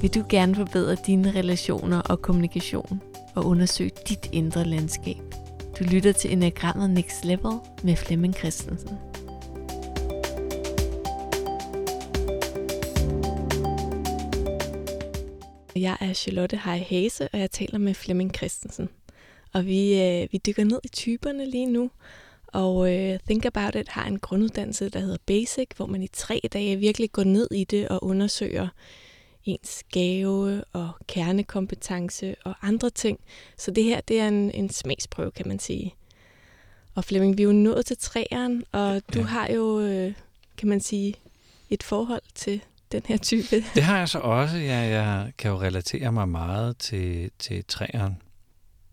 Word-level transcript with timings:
Vil 0.00 0.14
du 0.14 0.24
gerne 0.28 0.54
forbedre 0.54 0.96
dine 1.06 1.30
relationer 1.30 2.00
og 2.00 2.22
kommunikation 2.22 3.02
og 3.34 3.46
undersøge 3.46 3.90
dit 4.08 4.28
indre 4.32 4.64
landskab? 4.64 5.16
Du 5.78 5.84
lytter 5.84 6.12
til 6.12 6.32
Enagrammet 6.32 6.90
Next 6.90 7.24
Level 7.24 7.58
med 7.82 7.96
Flemming 7.96 8.34
Christensen. 8.34 8.98
Jeg 15.76 15.96
er 16.00 16.12
Charlotte 16.12 16.60
Hej 16.64 16.78
Hase, 16.88 17.28
og 17.32 17.38
jeg 17.38 17.50
taler 17.50 17.78
med 17.78 17.94
Flemming 17.94 18.34
Christensen. 18.36 18.88
Og 19.52 19.66
vi, 19.66 20.02
øh, 20.02 20.28
vi 20.32 20.40
dykker 20.46 20.64
ned 20.64 20.80
i 20.84 20.88
typerne 20.88 21.50
lige 21.50 21.66
nu. 21.66 21.90
Og 22.46 22.94
øh, 22.94 23.18
Think 23.26 23.44
About 23.44 23.74
It 23.74 23.88
har 23.88 24.06
en 24.06 24.18
grunduddannelse, 24.18 24.88
der 24.88 25.00
hedder 25.00 25.18
Basic, 25.26 25.68
hvor 25.76 25.86
man 25.86 26.02
i 26.02 26.08
tre 26.08 26.40
dage 26.52 26.76
virkelig 26.76 27.12
går 27.12 27.24
ned 27.24 27.48
i 27.52 27.64
det 27.64 27.88
og 27.88 28.04
undersøger 28.04 28.68
ens 29.44 29.82
gave 29.92 30.64
og 30.72 30.90
kernekompetence 31.06 32.34
og 32.44 32.54
andre 32.62 32.90
ting. 32.90 33.20
Så 33.58 33.70
det 33.70 33.84
her, 33.84 34.00
det 34.00 34.20
er 34.20 34.28
en, 34.28 34.50
en 34.50 34.70
smagsprøve, 34.70 35.30
kan 35.30 35.48
man 35.48 35.58
sige. 35.58 35.94
Og 36.94 37.04
Flemming, 37.04 37.38
vi 37.38 37.42
er 37.42 37.46
jo 37.46 37.52
nået 37.52 37.86
til 37.86 37.96
træeren, 37.98 38.64
og 38.72 39.02
du 39.14 39.18
ja. 39.18 39.24
har 39.24 39.48
jo, 39.48 39.80
øh, 39.80 40.12
kan 40.56 40.68
man 40.68 40.80
sige, 40.80 41.14
et 41.70 41.82
forhold 41.82 42.22
til 42.34 42.60
den 42.92 43.02
her 43.06 43.16
type. 43.16 43.64
Det 43.74 43.82
har 43.82 43.98
jeg 43.98 44.08
så 44.08 44.18
også. 44.18 44.56
Ja, 44.56 44.78
jeg 44.78 45.32
kan 45.38 45.50
jo 45.50 45.60
relatere 45.60 46.12
mig 46.12 46.28
meget 46.28 46.76
til, 46.76 47.30
til 47.38 47.64
træeren. 47.68 48.16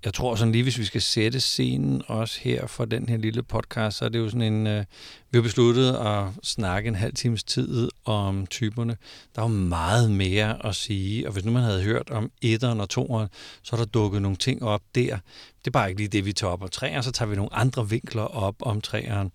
Jeg 0.07 0.13
tror 0.13 0.35
sådan 0.35 0.52
lige, 0.52 0.63
hvis 0.63 0.79
vi 0.79 0.85
skal 0.85 1.02
sætte 1.02 1.39
scenen 1.39 2.02
også 2.07 2.39
her 2.41 2.67
for 2.67 2.85
den 2.85 3.09
her 3.09 3.17
lille 3.17 3.43
podcast, 3.43 3.97
så 3.97 4.05
er 4.05 4.09
det 4.09 4.20
jo 4.20 4.30
sådan 4.30 4.53
en, 4.53 4.67
øh, 4.67 4.85
vi 5.31 5.38
har 5.38 5.41
besluttet 5.41 5.95
at 5.95 6.25
snakke 6.43 6.88
en 6.88 6.95
halv 6.95 7.13
times 7.13 7.43
tid 7.43 7.89
om 8.05 8.47
typerne. 8.47 8.97
Der 9.35 9.41
er 9.41 9.45
jo 9.45 9.53
meget 9.53 10.11
mere 10.11 10.66
at 10.66 10.75
sige, 10.75 11.27
og 11.27 11.33
hvis 11.33 11.45
nu 11.45 11.52
man 11.52 11.64
havde 11.64 11.81
hørt 11.81 12.09
om 12.09 12.31
etteren 12.41 12.81
og 12.81 12.89
toeren, 12.89 13.27
så 13.64 13.75
er 13.75 13.80
der 13.80 13.86
dukket 13.86 14.22
nogle 14.22 14.38
ting 14.38 14.64
op 14.64 14.81
der. 14.95 15.17
Det 15.59 15.67
er 15.67 15.72
bare 15.72 15.89
ikke 15.89 16.02
lige 16.02 16.09
det, 16.09 16.25
vi 16.25 16.33
tager 16.33 16.53
op 16.53 16.64
om 16.64 16.69
træer, 16.69 17.02
så 17.02 17.11
tager 17.11 17.30
vi 17.30 17.36
nogle 17.36 17.53
andre 17.53 17.89
vinkler 17.89 18.23
op 18.23 18.55
om 18.59 18.81
træerne 18.81 19.30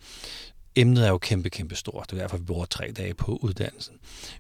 emnet 0.77 1.05
er 1.05 1.09
jo 1.09 1.19
kæmpe, 1.19 1.51
kæmpe 1.51 1.75
stort. 1.75 2.11
Det 2.11 2.17
er 2.17 2.21
derfor, 2.21 2.37
vi 2.37 2.45
bruger 2.45 2.65
tre 2.65 2.93
dage 2.97 3.15
på 3.15 3.39
uddannelsen. 3.43 3.95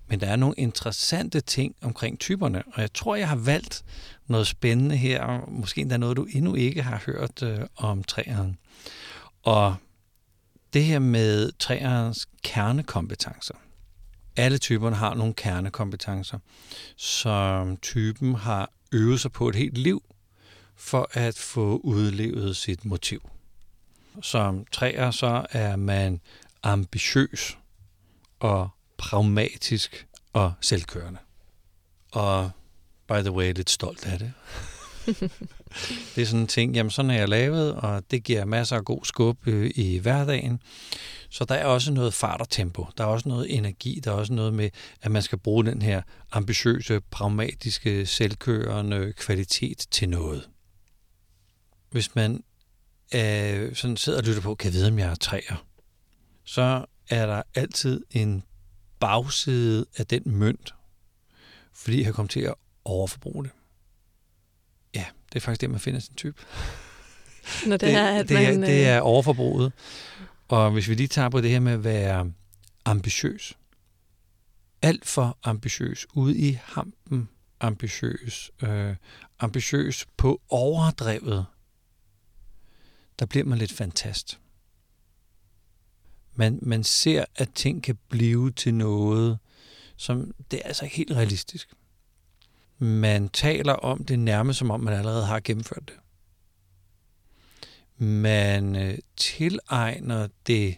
Men 0.08 0.20
der 0.20 0.27
er 0.27 0.36
nogle 0.36 0.55
interessante 0.58 1.41
ting 1.41 1.74
omkring 1.83 2.19
typerne, 2.19 2.62
og 2.72 2.80
jeg 2.80 2.92
tror, 2.92 3.16
jeg 3.16 3.28
har 3.28 3.36
valgt 3.36 3.84
noget 4.27 4.47
spændende 4.47 4.97
her. 4.97 5.44
Måske 5.48 5.80
endda 5.80 5.97
noget, 5.97 6.16
du 6.16 6.27
endnu 6.30 6.55
ikke 6.55 6.83
har 6.83 7.02
hørt 7.06 7.42
øh, 7.42 7.58
om 7.77 8.05
træerne. 8.05 8.56
Og 9.42 9.77
det 10.72 10.84
her 10.84 10.98
med 10.98 11.52
træernes 11.58 12.28
kernekompetencer. 12.42 13.55
Alle 14.36 14.58
typerne 14.58 14.96
har 14.96 15.14
nogle 15.14 15.34
kernekompetencer, 15.34 16.39
som 16.96 17.77
typen 17.77 18.34
har 18.34 18.70
øvet 18.92 19.20
sig 19.20 19.33
på 19.33 19.48
et 19.48 19.55
helt 19.55 19.78
liv 19.78 20.02
for 20.77 21.08
at 21.12 21.39
få 21.39 21.80
udlevet 21.84 22.56
sit 22.56 22.84
motiv. 22.84 23.30
Som 24.22 24.66
træer, 24.72 25.10
så 25.10 25.46
er 25.50 25.77
man 25.77 26.20
ambitiøs 26.62 27.58
og 28.41 28.68
pragmatisk 28.96 30.06
og 30.32 30.52
selvkørende. 30.60 31.18
Og 32.12 32.50
by 33.08 33.20
the 33.20 33.33
way, 33.33 33.52
lidt 33.52 33.70
stolt 33.70 34.06
af 34.06 34.18
det. 34.18 34.33
det 36.14 36.22
er 36.22 36.27
sådan 36.27 36.40
en 36.40 36.46
ting, 36.46 36.74
jamen 36.74 36.90
sådan 36.90 37.10
er 37.10 37.14
jeg 37.14 37.28
lavet, 37.28 37.74
og 37.74 38.02
det 38.10 38.24
giver 38.24 38.44
masser 38.44 38.77
af 38.77 38.84
god 38.84 39.05
skub 39.05 39.46
øh, 39.46 39.70
i 39.74 39.98
hverdagen. 39.98 40.60
Så 41.30 41.44
der 41.44 41.55
er 41.55 41.64
også 41.64 41.92
noget 41.92 42.14
fart 42.14 42.40
og 42.40 42.50
tempo. 42.50 42.86
Der 42.98 43.05
er 43.05 43.08
også 43.08 43.28
noget 43.28 43.56
energi. 43.56 44.00
Der 44.05 44.10
er 44.10 44.14
også 44.14 44.33
noget 44.33 44.55
med, 44.55 44.70
at 45.02 45.10
man 45.10 45.22
skal 45.22 45.38
bruge 45.38 45.64
den 45.64 45.83
her 45.83 46.02
ambitiøse, 46.33 47.00
pragmatiske, 47.10 48.06
selvkørende 48.06 49.12
kvalitet 49.16 49.86
til 49.90 50.08
noget. 50.08 50.48
Hvis 51.90 52.14
man 52.14 52.42
øh, 53.14 53.74
sådan 53.74 53.96
sidder 53.96 54.18
og 54.18 54.24
lytter 54.24 54.42
på, 54.42 54.55
kan 54.55 54.67
jeg 54.67 54.74
vide, 54.74 54.89
om 54.89 54.98
jeg 54.98 55.11
er 55.11 55.14
træer, 55.14 55.67
så 56.45 56.84
er 57.08 57.27
der 57.27 57.42
altid 57.55 58.05
en 58.11 58.42
bagside 59.00 59.86
af 59.96 60.06
den 60.06 60.23
mønt, 60.27 60.74
fordi 61.72 62.05
jeg 62.05 62.14
kommer 62.14 62.28
til 62.28 62.40
at 62.40 62.55
overforbruge 62.84 63.45
det. 63.45 63.52
Ja, 64.95 65.05
det 65.28 65.36
er 65.36 65.40
faktisk 65.40 65.61
det, 65.61 65.70
man 65.70 65.80
finder 65.80 66.01
sin 66.01 66.14
type. 66.14 66.42
Når 67.67 67.77
det, 67.77 67.89
det, 67.89 67.95
er, 67.95 68.06
at 68.06 68.28
det, 68.28 68.34
man, 68.34 68.62
er, 68.62 68.67
det 68.67 68.86
er 68.86 69.01
overforbruget. 69.01 69.72
Og 70.48 70.70
hvis 70.70 70.89
vi 70.89 70.95
lige 70.95 71.08
tager 71.08 71.28
på 71.28 71.40
det 71.40 71.51
her 71.51 71.61
med 71.61 71.72
at 71.72 71.84
være 71.84 72.33
ambitiøs. 72.84 73.58
Alt 74.83 75.06
for 75.06 75.39
ambitiøs. 75.45 76.06
Ude 76.14 76.39
i 76.39 76.58
hampen 76.64 77.28
ambitiøs. 77.61 78.51
Øh, 78.62 78.96
ambitiøs 79.40 80.06
på 80.17 80.40
overdrevet 80.48 81.46
der 83.18 83.27
bliver 83.27 83.45
man 83.45 83.58
lidt 83.58 83.73
fantast. 83.73 84.39
Man, 86.34 86.58
man 86.62 86.84
ser, 86.84 87.24
at 87.36 87.48
ting 87.55 87.83
kan 87.83 87.98
blive 88.08 88.50
til 88.50 88.74
noget, 88.74 89.39
som 89.96 90.34
det 90.50 90.58
er 90.58 90.67
altså 90.67 90.86
helt 90.86 91.12
realistisk. 91.12 91.72
Man 92.78 93.28
taler 93.28 93.72
om 93.72 94.05
det 94.05 94.18
nærmest 94.18 94.58
som 94.58 94.70
om, 94.70 94.80
man 94.80 94.95
allerede 94.95 95.27
har 95.27 95.40
gennemført 95.40 95.83
det. 95.89 95.96
Man 98.06 98.77
øh, 98.77 98.98
tilegner 99.17 100.28
det 100.46 100.77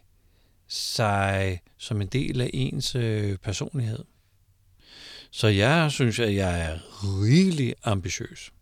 sig 0.68 1.60
som 1.76 2.00
en 2.00 2.06
del 2.08 2.40
af 2.40 2.50
ens 2.52 2.94
øh, 2.94 3.38
personlighed. 3.38 4.04
Så 5.30 5.48
jeg 5.48 5.92
synes, 5.92 6.18
at 6.18 6.34
jeg 6.34 6.60
er 6.60 6.78
rigelig 7.02 7.74
ambitiøs. 7.84 8.53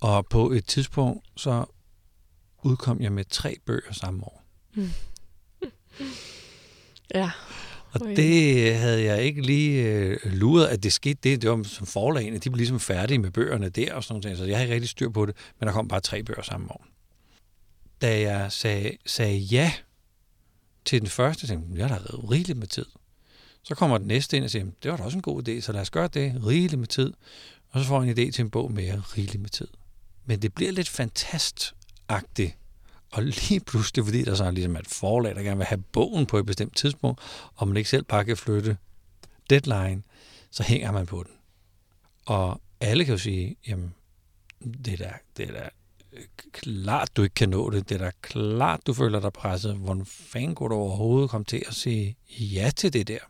Og 0.00 0.26
på 0.26 0.50
et 0.50 0.66
tidspunkt, 0.66 1.26
så 1.36 1.64
udkom 2.62 3.00
jeg 3.00 3.12
med 3.12 3.24
tre 3.24 3.56
bøger 3.66 3.92
samme 3.92 4.24
år. 4.24 4.42
Mm. 4.74 4.90
ja. 7.14 7.30
Og 7.92 8.00
det 8.00 8.74
havde 8.76 9.04
jeg 9.04 9.22
ikke 9.22 9.42
lige 9.42 9.82
øh, 9.82 10.18
luret, 10.24 10.66
at 10.66 10.82
det 10.82 10.92
skete. 10.92 11.18
Det, 11.22 11.42
det 11.42 11.50
var 11.50 11.62
som 11.62 11.86
forlagene, 11.86 12.38
de 12.38 12.50
blev 12.50 12.56
ligesom 12.56 12.80
færdige 12.80 13.18
med 13.18 13.30
bøgerne 13.30 13.68
der 13.68 13.94
og 13.94 14.04
sådan 14.04 14.20
noget. 14.24 14.38
Så 14.38 14.44
jeg 14.44 14.56
havde 14.56 14.66
ikke 14.66 14.74
rigtig 14.74 14.88
styr 14.88 15.08
på 15.08 15.26
det, 15.26 15.36
men 15.60 15.66
der 15.66 15.72
kom 15.72 15.88
bare 15.88 16.00
tre 16.00 16.22
bøger 16.22 16.42
samme 16.42 16.72
år. 16.72 16.86
Da 18.00 18.20
jeg 18.20 18.52
sagde, 18.52 18.96
sagde 19.06 19.38
ja 19.38 19.72
til 20.84 21.00
den 21.00 21.08
første, 21.08 21.46
tænkte 21.46 21.70
jeg, 21.72 21.78
jeg 21.78 21.88
har 21.88 21.98
da 21.98 22.16
rigeligt 22.30 22.58
med 22.58 22.66
tid. 22.66 22.86
Så 23.62 23.74
kommer 23.74 23.98
den 23.98 24.06
næste 24.06 24.36
ind 24.36 24.44
og 24.44 24.50
siger, 24.50 24.66
det 24.82 24.90
var 24.90 24.96
da 24.96 25.02
også 25.02 25.18
en 25.18 25.22
god 25.22 25.48
idé, 25.48 25.60
så 25.60 25.72
lad 25.72 25.80
os 25.80 25.90
gøre 25.90 26.08
det 26.08 26.46
rigeligt 26.46 26.78
med 26.78 26.88
tid. 26.88 27.12
Og 27.70 27.80
så 27.80 27.86
får 27.86 28.02
jeg 28.02 28.10
en 28.10 28.18
idé 28.18 28.30
til 28.32 28.42
en 28.42 28.50
bog 28.50 28.72
mere 28.72 29.02
rigeligt 29.16 29.40
med 29.40 29.50
tid. 29.50 29.68
Men 30.30 30.42
det 30.42 30.54
bliver 30.54 30.72
lidt 30.72 30.88
fantastagtigt. 30.88 32.56
Og 33.10 33.22
lige 33.22 33.60
pludselig, 33.60 34.04
fordi 34.04 34.24
der 34.24 34.34
så 34.34 34.42
ligesom 34.42 34.46
er 34.46 34.50
ligesom 34.50 34.76
et 34.76 34.86
forlag, 34.86 35.34
der 35.34 35.42
gerne 35.42 35.56
vil 35.56 35.66
have 35.66 35.82
bogen 35.92 36.26
på 36.26 36.38
et 36.38 36.46
bestemt 36.46 36.76
tidspunkt, 36.76 37.20
og 37.54 37.68
man 37.68 37.76
ikke 37.76 37.90
selv 37.90 38.04
bare 38.04 38.24
kan 38.24 38.36
flytte 38.36 38.76
deadline, 39.50 40.02
så 40.50 40.62
hænger 40.62 40.92
man 40.92 41.06
på 41.06 41.22
den. 41.22 41.32
Og 42.26 42.60
alle 42.80 43.04
kan 43.04 43.14
jo 43.14 43.18
sige, 43.18 43.56
jamen, 43.68 43.94
det 44.84 44.92
er 44.92 44.96
da, 44.96 45.12
det 45.36 45.48
er 45.48 45.52
da 45.52 45.68
øh, 46.12 46.24
klart, 46.52 47.16
du 47.16 47.22
ikke 47.22 47.34
kan 47.34 47.48
nå 47.48 47.70
det. 47.70 47.88
Det 47.88 47.94
er 47.94 48.04
da 48.04 48.10
klart, 48.22 48.86
du 48.86 48.94
føler 48.94 49.20
dig 49.20 49.32
presset. 49.32 49.74
Hvordan 49.76 50.06
fanden 50.06 50.54
kunne 50.54 50.74
du 50.74 50.80
overhovedet 50.80 51.30
komme 51.30 51.44
til 51.44 51.62
at 51.68 51.74
sige 51.74 52.16
ja 52.30 52.70
til 52.76 52.92
det 52.92 53.08
der? 53.08 53.20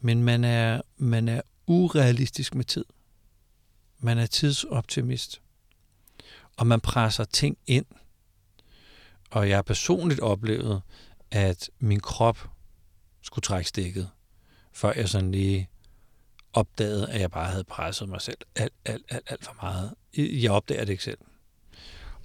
Men 0.00 0.22
man 0.22 0.44
er, 0.44 0.80
man 0.96 1.28
er 1.28 1.40
urealistisk 1.66 2.54
med 2.54 2.64
tid. 2.64 2.84
Man 4.00 4.18
er 4.18 4.26
tidsoptimist 4.26 5.40
og 6.58 6.66
man 6.66 6.80
presser 6.80 7.24
ting 7.24 7.58
ind. 7.66 7.86
Og 9.30 9.48
jeg 9.48 9.56
har 9.56 9.62
personligt 9.62 10.20
oplevet, 10.20 10.82
at 11.30 11.70
min 11.78 12.00
krop 12.00 12.50
skulle 13.22 13.42
trække 13.42 13.68
stikket, 13.68 14.10
før 14.72 14.92
jeg 14.96 15.08
sådan 15.08 15.32
lige 15.32 15.68
opdagede, 16.52 17.10
at 17.10 17.20
jeg 17.20 17.30
bare 17.30 17.50
havde 17.50 17.64
presset 17.64 18.08
mig 18.08 18.20
selv 18.20 18.38
alt, 18.56 18.72
alt, 18.84 19.04
alt, 19.08 19.30
alt 19.30 19.44
for 19.44 19.56
meget. 19.62 19.94
Jeg 20.16 20.50
opdager 20.50 20.84
det 20.84 20.92
ikke 20.92 21.04
selv. 21.04 21.18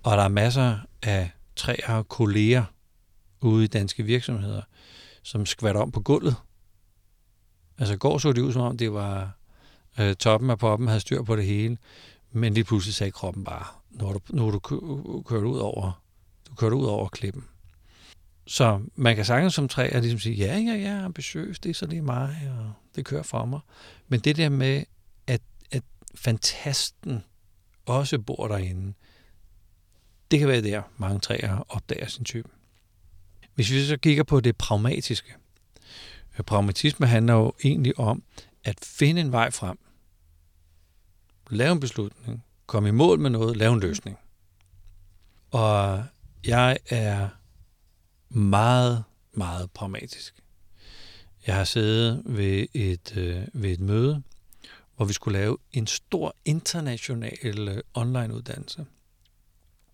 Og 0.04 0.18
der 0.18 0.24
er 0.24 0.28
masser 0.28 0.80
af 1.02 1.32
træer 1.56 2.04
kolleger 2.04 2.64
ude 3.42 3.64
i 3.64 3.68
danske 3.68 4.04
virksomheder, 4.04 4.62
som 5.24 5.46
skvatter 5.46 5.82
om 5.82 5.92
på 5.92 6.02
gulvet. 6.02 6.36
Altså 7.78 7.98
går 7.98 8.18
så 8.18 8.34
det 8.34 8.42
ud, 8.42 8.54
som 8.54 8.62
om 8.62 8.78
det 8.78 8.94
var 8.94 9.38
øh, 10.00 10.16
toppen 10.16 10.50
af 10.50 10.60
poppen, 10.60 10.88
havde 10.88 11.00
styr 11.00 11.24
på 11.24 11.36
det 11.36 11.46
hele. 11.46 11.78
Men 12.32 12.54
lige 12.54 12.64
pludselig 12.64 12.96
sagde 12.96 13.12
kroppen 13.12 13.44
bare, 13.44 13.66
nu 13.94 14.14
du, 14.14 14.20
nu 14.30 14.48
er 14.48 14.52
du 14.52 14.60
kørt 15.26 15.44
ud 15.44 15.58
over, 15.58 16.02
du 16.50 16.56
kørt 16.56 16.74
ud 16.74 16.86
over 16.86 17.10
klippen. 17.10 17.44
Så 18.48 18.82
man 18.96 19.16
kan 19.16 19.26
sagtens 19.26 19.54
som 19.54 19.68
træer 19.68 20.02
ligesom 20.02 20.20
sige, 20.20 20.36
ja, 20.36 20.58
ja, 20.58 20.74
ja, 20.74 21.06
ambitiøs, 21.06 21.60
det 21.60 21.70
er 21.70 21.74
så 21.74 21.86
lige 21.86 22.02
mig, 22.02 22.52
og 22.60 22.74
det 22.96 23.06
kører 23.06 23.24
for 23.24 23.46
mig. 23.46 23.60
Men 24.08 24.20
det 24.20 24.38
der 24.38 24.50
med, 24.50 24.84
at, 25.28 25.42
at 25.72 25.84
fantasten 26.16 27.24
også 27.86 28.20
bor 28.20 28.48
derinde, 28.48 28.94
det 30.32 30.40
kan 30.40 30.48
være 30.48 30.62
der, 30.62 30.82
mange 30.98 31.20
træer 31.20 31.66
opdager 31.70 32.08
sin 32.08 32.26
type. 32.26 32.50
Hvis 33.56 33.72
vi 33.72 33.86
så 33.86 33.98
kigger 33.98 34.24
på 34.24 34.40
det 34.40 34.58
pragmatiske. 34.58 35.34
Pragmatisme 36.46 37.08
handler 37.08 37.34
jo 37.34 37.54
egentlig 37.64 38.00
om, 38.00 38.24
at 38.64 38.80
finde 38.84 39.22
en 39.22 39.32
vej 39.32 39.52
frem, 39.52 39.78
lave 41.50 41.72
en 41.72 41.80
beslutning, 41.80 42.44
komme 42.74 42.90
i 42.90 42.92
mål 42.92 43.20
med 43.20 43.30
noget, 43.30 43.58
lave 43.58 43.74
en 43.74 43.80
løsning. 43.80 44.18
Og 45.52 46.04
jeg 46.46 46.78
er 46.90 47.30
meget, 48.30 49.04
meget 49.34 49.72
pragmatisk. 49.72 50.36
Jeg 51.48 51.56
har 51.56 51.64
siddet 51.64 52.22
ved 52.26 52.68
et, 52.74 53.18
øh, 53.18 53.42
ved 53.54 53.72
et 53.72 53.80
møde, 53.80 54.24
hvor 54.96 55.06
vi 55.06 55.14
skulle 55.14 55.40
lave 55.40 55.58
en 55.72 55.88
stor 55.88 56.36
international 56.46 57.70
øh, 57.70 57.82
online-uddannelse. 57.94 58.86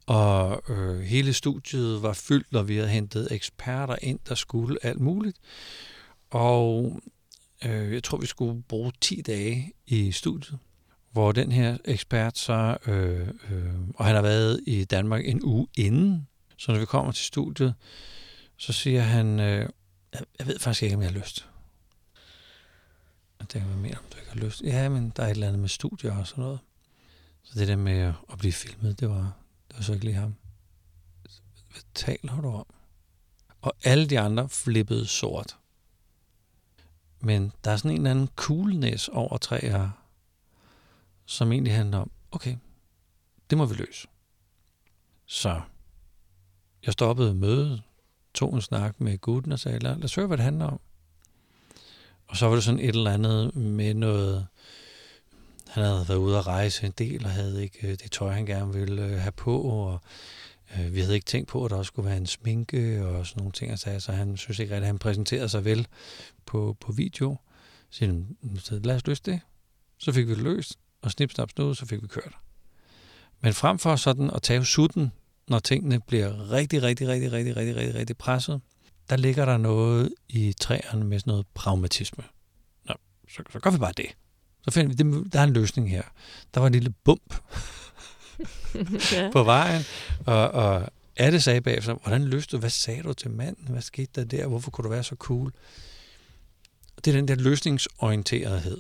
Og 0.06 0.64
øh, 0.70 1.00
hele 1.00 1.34
studiet 1.34 2.04
var 2.04 2.14
fyldt, 2.14 2.56
og 2.56 2.68
vi 2.68 2.76
havde 2.76 2.90
hentet 2.90 3.28
eksperter 3.32 3.96
ind, 4.02 4.20
der 4.30 4.36
skulle 4.36 4.78
alt 4.86 5.00
muligt. 5.00 5.38
Og 6.30 7.02
øh, 7.66 7.94
jeg 7.94 8.04
tror, 8.04 8.18
vi 8.18 8.28
skulle 8.28 8.64
bruge 8.64 8.92
10 9.02 9.22
dage 9.22 9.74
i 9.88 10.12
studiet, 10.12 10.60
hvor 11.12 11.32
den 11.32 11.52
her 11.52 11.78
ekspert 11.86 12.38
så, 12.38 12.78
øh, 12.88 13.28
øh, 13.28 13.74
og 13.96 14.06
han 14.06 14.16
har 14.16 14.22
været 14.22 14.62
i 14.68 14.86
Danmark 14.86 15.26
en 15.26 15.44
uge 15.44 15.68
inden, 15.78 16.28
så 16.58 16.72
når 16.72 16.80
vi 16.80 16.86
kommer 16.86 17.12
til 17.12 17.26
studiet, 17.26 17.76
så 18.58 18.74
siger 18.74 19.02
han, 19.02 19.40
øh, 19.40 19.70
jeg, 20.40 20.48
ved 20.48 20.60
faktisk 20.60 20.84
ikke, 20.84 20.96
om 20.96 21.02
jeg 21.02 21.12
har 21.12 21.20
lyst. 21.20 21.50
Jeg 23.40 23.48
tænker, 23.50 23.68
hvad 23.68 23.78
mener 23.78 23.98
om 23.98 24.04
du 24.12 24.18
ikke 24.18 24.32
har 24.32 24.40
lyst? 24.40 24.62
Ja, 24.62 24.90
men 24.90 25.14
der 25.16 25.24
er 25.24 25.28
et 25.28 25.32
eller 25.32 25.48
andet 25.48 25.60
med 25.60 25.70
studier 25.70 26.18
og 26.18 26.28
sådan 26.28 26.44
noget. 26.44 26.60
Så 27.44 27.60
det 27.60 27.68
der 27.68 27.76
med 27.76 28.14
at 28.32 28.38
blive 28.38 28.54
filmet, 28.54 29.00
det 29.00 29.10
var, 29.10 29.34
det 29.68 29.78
var 29.78 29.82
så 29.82 29.94
ikke 29.94 30.06
lige 30.06 30.16
ham. 30.16 30.36
Hvad 31.72 31.82
taler 31.94 32.42
du 32.42 32.48
om? 32.48 32.66
Og 33.62 33.74
alle 33.84 34.08
de 34.08 34.20
andre 34.20 34.50
flippede 34.50 35.08
sort. 35.08 35.58
Men 37.20 37.52
der 37.64 37.72
er 37.72 37.78
sådan 37.78 37.92
en 37.92 37.98
eller 37.98 38.12
anden 38.12 38.30
coolness 38.36 39.08
over 39.08 39.38
træer, 39.38 39.90
som 41.30 41.52
egentlig 41.52 41.74
handler 41.74 41.98
om, 41.98 42.12
okay, 42.32 42.56
det 43.50 43.58
må 43.58 43.66
vi 43.66 43.76
løse. 43.76 44.08
Så 45.26 45.62
jeg 46.86 46.94
stoppede 46.94 47.34
mødet, 47.34 47.82
tog 48.34 48.54
en 48.54 48.62
snak 48.62 49.02
med 49.02 49.18
gutten 49.18 49.52
og 49.52 49.60
sagde, 49.60 49.80
lad 49.80 50.04
os 50.04 50.16
høre, 50.16 50.28
hvad 50.28 50.38
det 50.38 50.44
handler 50.44 50.66
om. 50.66 50.80
Og 52.28 52.38
så 52.38 52.48
var 52.48 52.56
det 52.56 52.64
sådan 52.64 52.80
et 52.80 52.96
eller 52.96 53.12
andet 53.12 53.56
med 53.56 53.94
noget, 53.94 54.48
han 55.68 55.84
havde 55.84 56.06
været 56.08 56.18
ude 56.18 56.38
at 56.38 56.48
rejse 56.48 56.86
en 56.86 56.94
del, 56.98 57.26
og 57.26 57.32
havde 57.32 57.64
ikke 57.64 57.88
øh, 57.88 57.90
det 57.90 58.12
tøj, 58.12 58.32
han 58.32 58.46
gerne 58.46 58.74
ville 58.74 59.06
øh, 59.06 59.20
have 59.20 59.32
på, 59.32 59.62
og 59.62 60.02
øh, 60.78 60.94
vi 60.94 61.00
havde 61.00 61.16
ikke 61.16 61.26
tænkt 61.26 61.50
på, 61.50 61.66
at 61.66 61.72
der 61.72 61.78
også 61.78 61.90
skulle 61.90 62.10
være 62.10 62.18
en 62.18 62.28
sminke 62.28 63.06
og 63.08 63.28
sådan 63.28 63.40
nogle 63.40 63.52
ting, 63.52 63.80
så, 63.80 64.00
så 64.00 64.12
han 64.12 64.38
synes 64.38 64.60
ikke 64.60 64.74
rigtigt, 64.74 64.84
at 64.84 64.88
han 64.88 65.00
præsenterede 65.00 65.50
sig 65.50 65.66
vel 65.66 65.88
på, 66.46 66.78
på 66.80 66.92
video. 66.92 67.38
Så 67.90 67.98
siger 67.98 68.24
så 68.60 68.80
lad 68.84 68.96
os 68.96 69.08
løse 69.08 69.22
det. 69.26 69.42
Så 69.98 70.12
fik 70.12 70.28
vi 70.28 70.36
det 70.36 70.44
løst, 70.44 70.80
og 71.02 71.12
snip, 71.12 71.32
snap, 71.32 71.50
snud, 71.52 71.76
så 71.76 71.86
fik 71.86 72.02
vi 72.02 72.08
kørt. 72.08 72.34
Men 73.42 73.54
frem 73.54 73.80
for 73.80 73.96
sådan 73.96 74.32
at 74.32 74.42
tage 74.42 74.66
sutten, 74.66 75.12
når 75.48 75.60
tingene 75.60 76.00
bliver 76.08 76.52
rigtig, 76.52 76.84
rigtig, 76.84 77.08
rigtig, 77.08 77.32
rigtig, 77.32 77.56
rigtig, 77.56 77.76
rigtig, 77.76 77.96
rigtig 77.96 78.18
presset, 78.18 78.62
der 79.10 79.16
ligger 79.18 79.46
der 79.46 79.58
noget 79.58 80.14
i 80.30 80.54
træerne 80.60 81.06
med 81.06 81.20
sådan 81.20 81.32
noget 81.32 81.46
pragmatisme. 81.54 82.24
Nå, 82.86 82.94
så, 83.30 83.44
så 83.52 83.60
gør 83.60 83.70
vi 83.70 83.78
bare 83.78 83.94
det. 83.98 84.16
Så 84.62 84.72
finder 84.72 84.90
vi, 84.90 84.96
det, 84.96 85.34
der 85.34 85.40
er 85.40 85.44
en 85.44 85.54
løsning 85.54 85.90
her. 85.90 86.04
Der 86.54 86.60
var 86.60 86.68
en 86.68 86.74
lille 86.74 86.94
bump 87.04 87.36
ja. 89.12 89.30
på 89.32 89.44
vejen, 89.44 89.82
og, 90.26 90.52
og 90.52 90.90
det 91.18 91.44
sagde 91.44 91.62
bagefter, 91.62 91.94
hvordan 91.94 92.24
løste 92.24 92.52
du, 92.52 92.60
hvad 92.60 92.70
sagde 92.70 93.04
du 93.04 93.14
til 93.14 93.32
manden, 93.32 93.68
hvad 93.68 93.82
skete 93.82 94.12
der 94.16 94.24
der, 94.24 94.48
hvorfor 94.48 94.72
kunne 94.72 94.84
du 94.84 94.90
være 94.90 95.04
så 95.04 95.16
cool? 95.16 95.52
Det 97.06 97.08
er 97.08 97.16
den 97.18 97.28
der 97.28 97.36
løsningsorienterethed. 97.36 98.78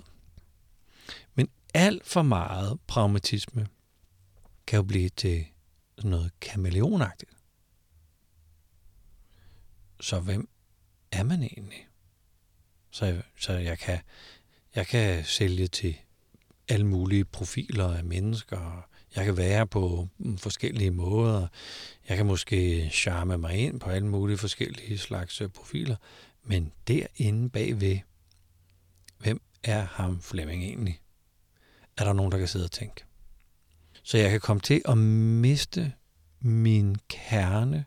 Alt 1.73 2.07
for 2.07 2.21
meget 2.21 2.79
pragmatisme 2.87 3.67
kan 4.67 4.77
jo 4.77 4.83
blive 4.83 5.09
til 5.09 5.45
noget 6.03 6.31
kameleonagtigt. 6.41 7.31
Så 9.99 10.19
hvem 10.19 10.49
er 11.11 11.23
man 11.23 11.43
egentlig? 11.43 11.87
Så, 12.91 13.21
så 13.37 13.53
jeg, 13.53 13.79
kan, 13.79 13.99
jeg 14.75 14.87
kan 14.87 15.25
sælge 15.25 15.67
til 15.67 15.95
alle 16.67 16.85
mulige 16.85 17.25
profiler 17.25 17.93
af 17.93 18.03
mennesker. 18.03 18.87
Jeg 19.15 19.25
kan 19.25 19.37
være 19.37 19.67
på 19.67 20.07
mm, 20.17 20.37
forskellige 20.37 20.91
måder. 20.91 21.47
Jeg 22.09 22.17
kan 22.17 22.25
måske 22.25 22.89
charme 22.89 23.37
mig 23.37 23.55
ind 23.55 23.79
på 23.79 23.89
alle 23.89 24.07
mulige 24.07 24.37
forskellige 24.37 24.97
slags 24.97 25.41
øh, 25.41 25.49
profiler. 25.49 25.95
Men 26.43 26.71
derinde 26.87 27.49
bagved, 27.49 27.99
hvem 29.17 29.41
er 29.63 29.81
ham 29.81 30.21
Flemming 30.21 30.63
egentlig? 30.63 31.01
Er 31.99 32.03
der 32.03 32.13
nogen, 32.13 32.31
der 32.31 32.37
kan 32.37 32.47
sidde 32.47 32.65
og 32.65 32.71
tænke? 32.71 33.03
Så 34.03 34.17
jeg 34.17 34.31
kan 34.31 34.39
komme 34.39 34.61
til 34.61 34.81
at 34.85 34.97
miste 34.97 35.93
min 36.39 36.95
kerne, 37.09 37.85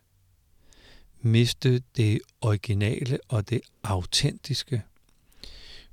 miste 1.20 1.82
det 1.96 2.20
originale 2.40 3.18
og 3.28 3.50
det 3.50 3.60
autentiske 3.82 4.82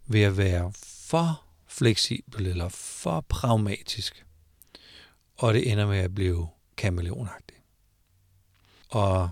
ved 0.06 0.21
at 0.21 0.38
være 0.38 0.71
for 0.75 1.44
fleksibel 1.68 2.48
eller 2.48 2.69
for 2.69 3.25
pragmatisk. 3.30 4.25
Og 5.38 5.54
det 5.54 5.72
ender 5.72 5.88
med 5.88 5.98
at 5.98 6.15
blive 6.15 6.48
kameleonagtig. 6.77 7.57
Og 8.89 9.30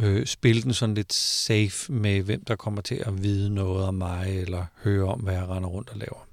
øh, 0.00 0.26
spille 0.26 0.62
den 0.62 0.74
sådan 0.74 0.94
lidt 0.94 1.12
safe 1.12 1.92
med, 1.92 2.22
hvem 2.22 2.44
der 2.44 2.56
kommer 2.56 2.82
til 2.82 3.02
at 3.06 3.22
vide 3.22 3.54
noget 3.54 3.84
om 3.84 3.94
mig, 3.94 4.40
eller 4.40 4.66
høre 4.82 5.04
om, 5.04 5.20
hvad 5.20 5.34
jeg 5.34 5.48
render 5.48 5.68
rundt 5.68 5.90
og 5.90 5.96
laver. 5.96 6.29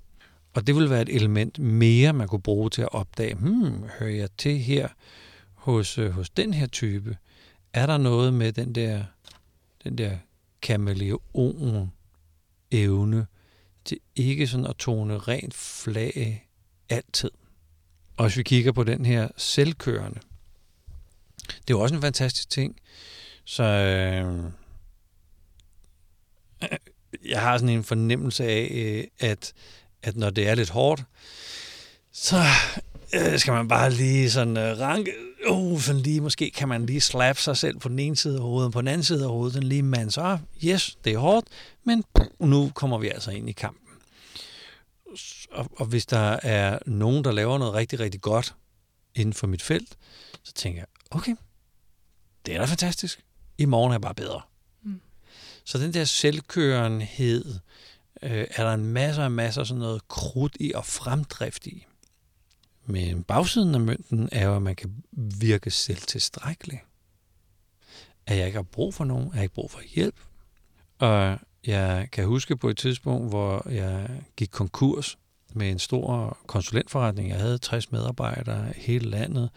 Og 0.57 0.67
det 0.67 0.75
vil 0.75 0.89
være 0.89 1.01
et 1.01 1.15
element 1.15 1.59
mere, 1.59 2.13
man 2.13 2.27
kunne 2.27 2.41
bruge 2.41 2.69
til 2.69 2.81
at 2.81 2.91
opdage, 2.91 3.35
hmm, 3.35 3.83
hører 3.99 4.11
jeg 4.11 4.29
til 4.37 4.59
her 4.59 4.87
hos, 5.53 5.97
øh, 5.97 6.11
hos 6.11 6.29
den 6.29 6.53
her 6.53 6.67
type? 6.67 7.17
Er 7.73 7.85
der 7.85 7.97
noget 7.97 8.33
med 8.33 8.51
den 8.51 8.75
der, 8.75 9.03
den 9.83 9.97
der 9.97 10.17
kameleon 10.61 11.91
evne 12.71 13.27
til 13.85 13.99
ikke 14.15 14.47
sådan 14.47 14.65
at 14.65 14.75
tone 14.75 15.17
rent 15.17 15.53
flag 15.53 16.47
altid? 16.89 17.31
Og 18.17 18.25
hvis 18.25 18.37
vi 18.37 18.43
kigger 18.43 18.71
på 18.71 18.83
den 18.83 19.05
her 19.05 19.27
selvkørende, 19.37 20.19
det 21.47 21.73
er 21.73 21.77
jo 21.77 21.79
også 21.79 21.95
en 21.95 22.01
fantastisk 22.01 22.49
ting. 22.49 22.75
Så 23.45 23.63
øh, 23.63 24.51
jeg 27.25 27.41
har 27.41 27.57
sådan 27.57 27.75
en 27.75 27.83
fornemmelse 27.83 28.43
af, 28.43 28.69
øh, 28.71 29.29
at 29.29 29.53
at 30.03 30.15
når 30.15 30.29
det 30.29 30.47
er 30.47 30.55
lidt 30.55 30.69
hårdt, 30.69 31.03
så 32.11 32.43
øh, 33.13 33.39
skal 33.39 33.53
man 33.53 33.67
bare 33.67 33.89
lige 33.89 34.31
sådan 34.31 34.57
øh, 34.57 34.79
ranke, 34.79 35.13
uh, 35.49 35.81
sådan 35.81 36.01
lige, 36.01 36.21
måske 36.21 36.51
kan 36.51 36.67
man 36.67 36.85
lige 36.85 37.01
slappe 37.01 37.41
sig 37.41 37.57
selv 37.57 37.79
på 37.79 37.89
den 37.89 37.99
ene 37.99 38.15
side 38.15 38.35
af 38.35 38.41
hovedet, 38.41 38.71
på 38.71 38.81
den 38.81 38.87
anden 38.87 39.03
side 39.03 39.23
af 39.23 39.29
hovedet, 39.29 39.55
den 39.55 39.63
lige 39.63 39.83
man 39.83 40.11
så, 40.11 40.37
yes, 40.63 40.97
det 41.03 41.13
er 41.13 41.17
hårdt, 41.17 41.47
men 41.83 42.03
nu 42.39 42.71
kommer 42.75 42.97
vi 42.97 43.07
altså 43.07 43.31
ind 43.31 43.49
i 43.49 43.51
kampen. 43.51 43.87
Og, 45.51 45.69
og 45.77 45.85
hvis 45.85 46.05
der 46.05 46.39
er 46.43 46.79
nogen, 46.85 47.23
der 47.23 47.31
laver 47.31 47.57
noget 47.57 47.73
rigtig, 47.73 47.99
rigtig 47.99 48.21
godt 48.21 48.55
inden 49.15 49.33
for 49.33 49.47
mit 49.47 49.61
felt, 49.61 49.97
så 50.43 50.53
tænker 50.53 50.79
jeg, 50.79 50.87
okay, 51.11 51.35
det 52.45 52.55
er 52.55 52.59
da 52.59 52.65
fantastisk. 52.65 53.23
I 53.57 53.65
morgen 53.65 53.91
er 53.91 53.93
jeg 53.93 54.01
bare 54.01 54.15
bedre. 54.15 54.41
Mm. 54.83 55.01
Så 55.63 55.77
den 55.77 55.93
der 55.93 56.03
selvkørenhed, 56.03 57.59
øh, 58.21 58.47
er 58.49 58.63
der 58.63 58.73
en 58.73 58.85
masse 58.85 59.23
og 59.23 59.31
masser 59.31 59.61
af 59.61 59.67
sådan 59.67 59.81
noget 59.81 60.07
krudt 60.07 60.57
i 60.59 60.71
og 60.75 60.85
fremdrift 60.85 61.67
i. 61.67 61.85
Men 62.85 63.23
bagsiden 63.23 63.75
af 63.75 63.81
mønten 63.81 64.29
er 64.31 64.45
jo, 64.45 64.55
at 64.55 64.61
man 64.61 64.75
kan 64.75 65.03
virke 65.39 65.71
selv 65.71 65.97
tilstrækkelig. 65.97 66.83
At 68.27 68.37
jeg 68.37 68.45
ikke 68.45 68.57
har 68.57 68.63
brug 68.63 68.93
for 68.93 69.05
nogen, 69.05 69.27
at 69.27 69.35
jeg 69.35 69.43
ikke 69.43 69.55
brug 69.55 69.71
for 69.71 69.81
hjælp. 69.95 70.15
Og 70.99 71.39
jeg 71.65 72.07
kan 72.11 72.25
huske 72.25 72.57
på 72.57 72.69
et 72.69 72.77
tidspunkt, 72.77 73.29
hvor 73.29 73.69
jeg 73.69 74.23
gik 74.35 74.49
konkurs 74.51 75.17
med 75.53 75.71
en 75.71 75.79
stor 75.79 76.37
konsulentforretning. 76.47 77.29
Jeg 77.29 77.39
havde 77.39 77.57
60 77.57 77.91
medarbejdere 77.91 78.77
i 78.77 78.81
hele 78.81 79.09
landet. 79.09 79.49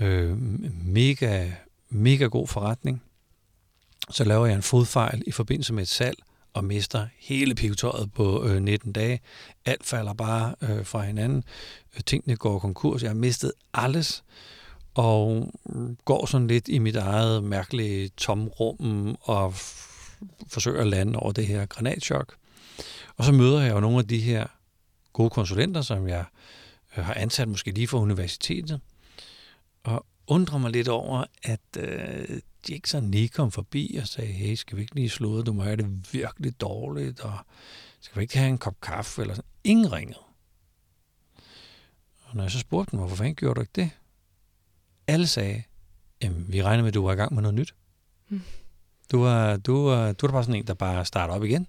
Øh, 0.00 0.38
mega, 0.84 1.50
mega 1.88 2.24
god 2.24 2.48
forretning. 2.48 3.02
Så 4.10 4.24
laver 4.24 4.46
jeg 4.46 4.54
en 4.54 4.62
fodfejl 4.62 5.22
i 5.26 5.30
forbindelse 5.32 5.72
med 5.72 5.82
et 5.82 5.88
salg, 5.88 6.18
og 6.52 6.64
mister 6.64 7.06
hele 7.18 7.54
pivetøjet 7.54 8.12
på 8.12 8.44
øh, 8.44 8.62
19 8.62 8.92
dage. 8.92 9.20
Alt 9.64 9.86
falder 9.86 10.12
bare 10.12 10.54
øh, 10.62 10.86
fra 10.86 11.02
hinanden. 11.02 11.44
Øh, 11.96 12.00
tingene 12.06 12.36
går 12.36 12.58
konkurs. 12.58 13.02
Jeg 13.02 13.10
har 13.10 13.14
mistet 13.14 13.52
alles 13.74 14.22
og 14.94 15.50
mm, 15.66 15.96
går 16.04 16.26
sådan 16.26 16.46
lidt 16.46 16.68
i 16.68 16.78
mit 16.78 16.96
eget 16.96 17.44
mærkelige 17.44 18.08
tomrum 18.08 19.16
og 19.20 19.54
forsøger 20.46 20.80
at 20.80 20.86
lande 20.86 21.18
over 21.18 21.32
det 21.32 21.46
her 21.46 21.66
granatschok. 21.66 22.34
Og 23.16 23.24
så 23.24 23.32
møder 23.32 23.60
jeg 23.60 23.74
jo 23.74 23.80
nogle 23.80 23.98
af 23.98 24.08
de 24.08 24.18
her 24.18 24.46
gode 25.12 25.30
konsulenter, 25.30 25.82
som 25.82 26.08
jeg 26.08 26.24
øh, 26.96 27.04
har 27.04 27.14
ansat 27.14 27.48
måske 27.48 27.70
lige 27.70 27.88
fra 27.88 27.98
universitetet, 27.98 28.80
og 29.84 30.06
undrer 30.26 30.58
mig 30.58 30.70
lidt 30.70 30.88
over, 30.88 31.24
at 31.42 31.60
øh, 31.78 32.40
sådan 32.84 33.10
lige 33.10 33.28
kom 33.28 33.50
forbi 33.50 33.98
og 34.00 34.08
sagde, 34.08 34.32
hey, 34.32 34.54
skal 34.54 34.76
vi 34.76 34.82
ikke 34.82 34.94
lige 34.94 35.10
slå 35.10 35.42
du 35.42 35.52
må 35.52 35.62
have 35.62 35.76
det 35.76 36.12
virkelig 36.12 36.60
dårligt, 36.60 37.20
og 37.20 37.38
skal 38.00 38.16
vi 38.16 38.22
ikke 38.22 38.38
have 38.38 38.50
en 38.50 38.58
kop 38.58 38.80
kaffe, 38.80 39.22
eller 39.22 39.34
sådan. 39.34 39.50
Ingen 39.64 39.92
ringede. 39.92 40.18
Og 42.24 42.36
når 42.36 42.42
jeg 42.42 42.50
så 42.50 42.58
spurgte 42.58 42.90
dem, 42.90 42.98
hvorfor 42.98 43.16
fanden 43.16 43.34
gjorde 43.34 43.54
du 43.54 43.60
ikke 43.60 43.72
det? 43.74 43.90
Alle 45.06 45.26
sagde, 45.26 45.62
jamen, 46.22 46.52
vi 46.52 46.62
regner 46.62 46.82
med, 46.82 46.88
at 46.88 46.94
du 46.94 47.02
var 47.02 47.12
i 47.12 47.16
gang 47.16 47.34
med 47.34 47.42
noget 47.42 47.54
nyt. 47.54 47.74
Mm. 48.28 48.42
Du 49.12 49.22
er, 49.22 49.56
du, 49.56 49.86
er, 49.86 50.12
du 50.12 50.26
er 50.26 50.30
bare 50.30 50.42
sådan 50.42 50.54
en, 50.54 50.66
der 50.66 50.74
bare 50.74 51.04
starter 51.04 51.34
op 51.34 51.44
igen. 51.44 51.66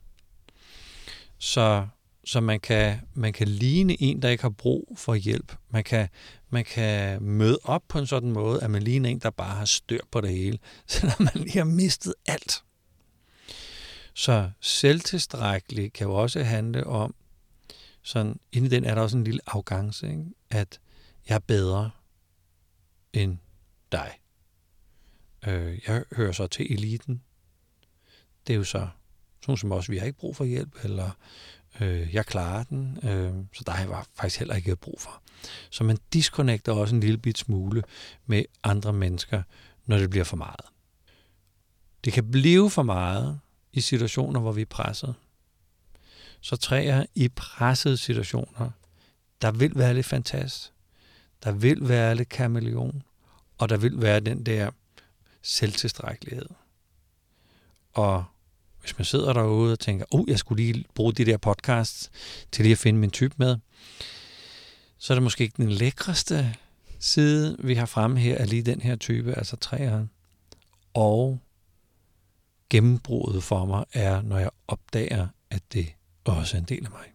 Så, 1.38 1.88
så 2.26 2.42
man, 2.42 2.60
kan, 2.60 3.00
man 3.14 3.34
kan 3.34 3.48
ligne 3.48 4.02
en, 4.02 4.22
der 4.22 4.30
ikke 4.30 4.44
har 4.44 4.50
brug 4.50 4.96
for 4.98 5.16
hjælp. 5.16 5.56
Man 5.70 5.84
kan, 5.84 6.10
man 6.50 6.66
kan 6.66 7.24
møde 7.24 7.60
op 7.64 7.84
på 7.88 8.00
en 8.00 8.08
sådan 8.08 8.32
måde, 8.32 8.64
at 8.64 8.72
man 8.72 8.84
ligner 8.84 9.10
en, 9.10 9.20
der 9.20 9.30
bare 9.30 9.56
har 9.56 9.66
styr 9.66 10.02
på 10.12 10.22
det 10.22 10.30
hele, 10.30 10.60
selvom 10.88 11.16
man 11.20 11.34
lige 11.36 11.58
har 11.58 11.64
mistet 11.64 12.14
alt. 12.26 12.64
Så 14.14 14.52
selvtilstrækkelig 14.60 15.94
kan 15.94 16.08
jo 16.08 16.14
også 16.14 16.44
handle 16.44 16.88
om, 16.88 17.16
sådan, 18.02 18.40
inde 18.52 18.68
i 18.68 18.70
den 18.70 18.86
er 18.86 18.96
der 18.96 19.02
også 19.02 19.18
en 19.18 19.24
lille 19.24 19.42
afgangse, 19.48 20.10
ikke? 20.10 20.26
at 20.50 20.80
jeg 21.30 21.36
er 21.36 21.40
bedre 21.40 21.92
end 23.14 23.38
dig. 23.92 24.20
Øh, 25.48 25.80
jeg 25.88 26.04
hører 26.12 26.32
så 26.32 26.48
til 26.48 26.74
eliten. 26.74 27.24
Det 28.48 28.54
er 28.54 28.58
jo 28.58 28.64
så 28.64 28.88
sådan 29.42 29.58
som 29.58 29.72
også, 29.72 29.92
vi 29.92 29.98
har 29.98 30.06
ikke 30.06 30.20
brug 30.20 30.36
for 30.36 30.46
hjælp, 30.46 30.84
eller 30.84 31.12
øh, 31.82 32.14
jeg 32.14 32.26
klarer 32.26 32.64
den, 32.64 33.00
øh, 33.04 33.34
så 33.54 33.64
der 33.66 33.72
har 33.72 33.96
jeg 33.96 34.04
faktisk 34.14 34.40
heller 34.40 34.56
ikke 34.56 34.76
brug 34.76 35.02
for. 35.02 35.22
Så 35.70 35.84
man 35.84 35.98
disconnecter 36.14 36.72
også 36.72 36.96
en 36.96 37.02
lille 37.02 37.18
bit 37.18 37.38
smule 37.38 37.84
med 38.26 38.44
andre 38.64 38.94
mennesker, 38.94 39.44
når 39.86 39.98
det 39.98 40.10
bliver 40.10 40.26
for 40.26 40.38
meget. 40.38 40.66
Det 42.04 42.14
kan 42.14 42.32
blive 42.32 42.70
for 42.70 42.84
meget 42.84 43.40
i 43.74 43.82
situationer, 43.82 44.40
hvor 44.40 44.52
vi 44.52 44.62
er 44.62 44.66
presset. 44.66 45.16
Så 46.42 46.56
træer 46.56 47.06
i 47.16 47.28
pressede 47.28 47.98
situationer, 47.98 48.70
der 49.42 49.52
vil 49.52 49.72
være 49.76 49.94
lidt 49.94 50.06
fantast, 50.06 50.74
der 51.44 51.52
vil 51.52 51.90
være 51.90 52.16
lidt 52.16 52.30
kameleon, 52.30 53.04
og 53.58 53.70
der 53.70 53.78
vil 53.78 54.02
være 54.02 54.20
den 54.20 54.46
der 54.46 54.72
selvtilstrækkelighed. 55.42 56.46
Og 57.94 58.26
hvis 58.82 58.98
man 58.98 59.06
sidder 59.06 59.34
derude 59.34 59.72
og 59.72 59.80
tænker, 59.80 60.06
oh, 60.12 60.30
jeg 60.30 60.40
skulle 60.40 60.64
lige 60.64 60.86
bruge 60.96 61.14
de 61.14 61.26
der 61.26 61.38
podcasts 61.38 62.12
til 62.52 62.64
lige 62.64 62.72
at 62.72 62.78
finde 62.78 63.00
min 63.00 63.12
type 63.12 63.36
med, 63.38 63.58
så 65.00 65.14
er 65.14 65.16
det 65.16 65.24
måske 65.24 65.44
ikke 65.44 65.58
den 65.58 65.72
lækreste 65.72 66.56
side, 67.00 67.58
vi 67.60 67.74
har 67.74 67.86
fremme 67.86 68.20
her, 68.20 68.36
er 68.36 68.46
lige 68.46 68.64
den 68.64 68.82
her 68.82 68.96
type, 68.96 69.34
altså 69.34 69.56
træeren. 69.56 70.10
Og 70.94 71.40
gennembruddet 72.70 73.44
for 73.44 73.66
mig 73.66 73.86
er, 73.94 74.22
når 74.22 74.38
jeg 74.38 74.50
opdager, 74.68 75.28
at 75.50 75.62
det 75.74 75.94
også 76.24 76.58
er 76.58 76.62
en 76.62 76.66
del 76.66 76.86
af 76.86 76.92
mig. 76.92 77.06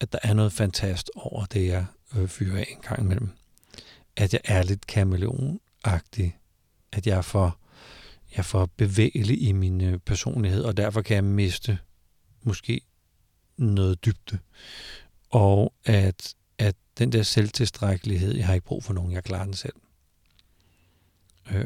At 0.00 0.12
der 0.12 0.18
er 0.22 0.34
noget 0.34 0.52
fantastisk 0.52 1.08
over 1.14 1.44
det, 1.44 1.66
jeg 1.66 1.86
øh, 2.16 2.28
fyrer 2.28 2.58
af 2.58 2.66
en 2.70 2.80
gang 2.80 3.00
imellem. 3.00 3.28
At 4.16 4.32
jeg 4.32 4.40
er 4.44 4.62
lidt 4.62 4.86
kameleonagtig. 4.86 6.38
At 6.92 7.06
jeg 7.06 7.18
er 7.18 7.22
for, 7.22 7.58
jeg 8.30 8.38
er 8.38 8.42
for 8.42 8.66
bevægelig 8.76 9.42
i 9.42 9.52
min 9.52 9.80
øh, 9.80 9.98
personlighed, 9.98 10.62
og 10.62 10.76
derfor 10.76 11.02
kan 11.02 11.14
jeg 11.14 11.24
miste 11.24 11.78
måske 12.42 12.80
noget 13.56 14.04
dybde. 14.04 14.38
Og 15.34 15.72
at, 15.84 16.34
at 16.58 16.76
den 16.98 17.12
der 17.12 17.22
selvtilstrækkelighed, 17.22 18.34
jeg 18.34 18.46
har 18.46 18.54
ikke 18.54 18.66
brug 18.66 18.84
for 18.84 18.92
nogen, 18.92 19.12
jeg 19.12 19.24
klarer 19.24 19.44
den 19.44 19.54
selv. 19.54 19.74
Øh, 21.52 21.64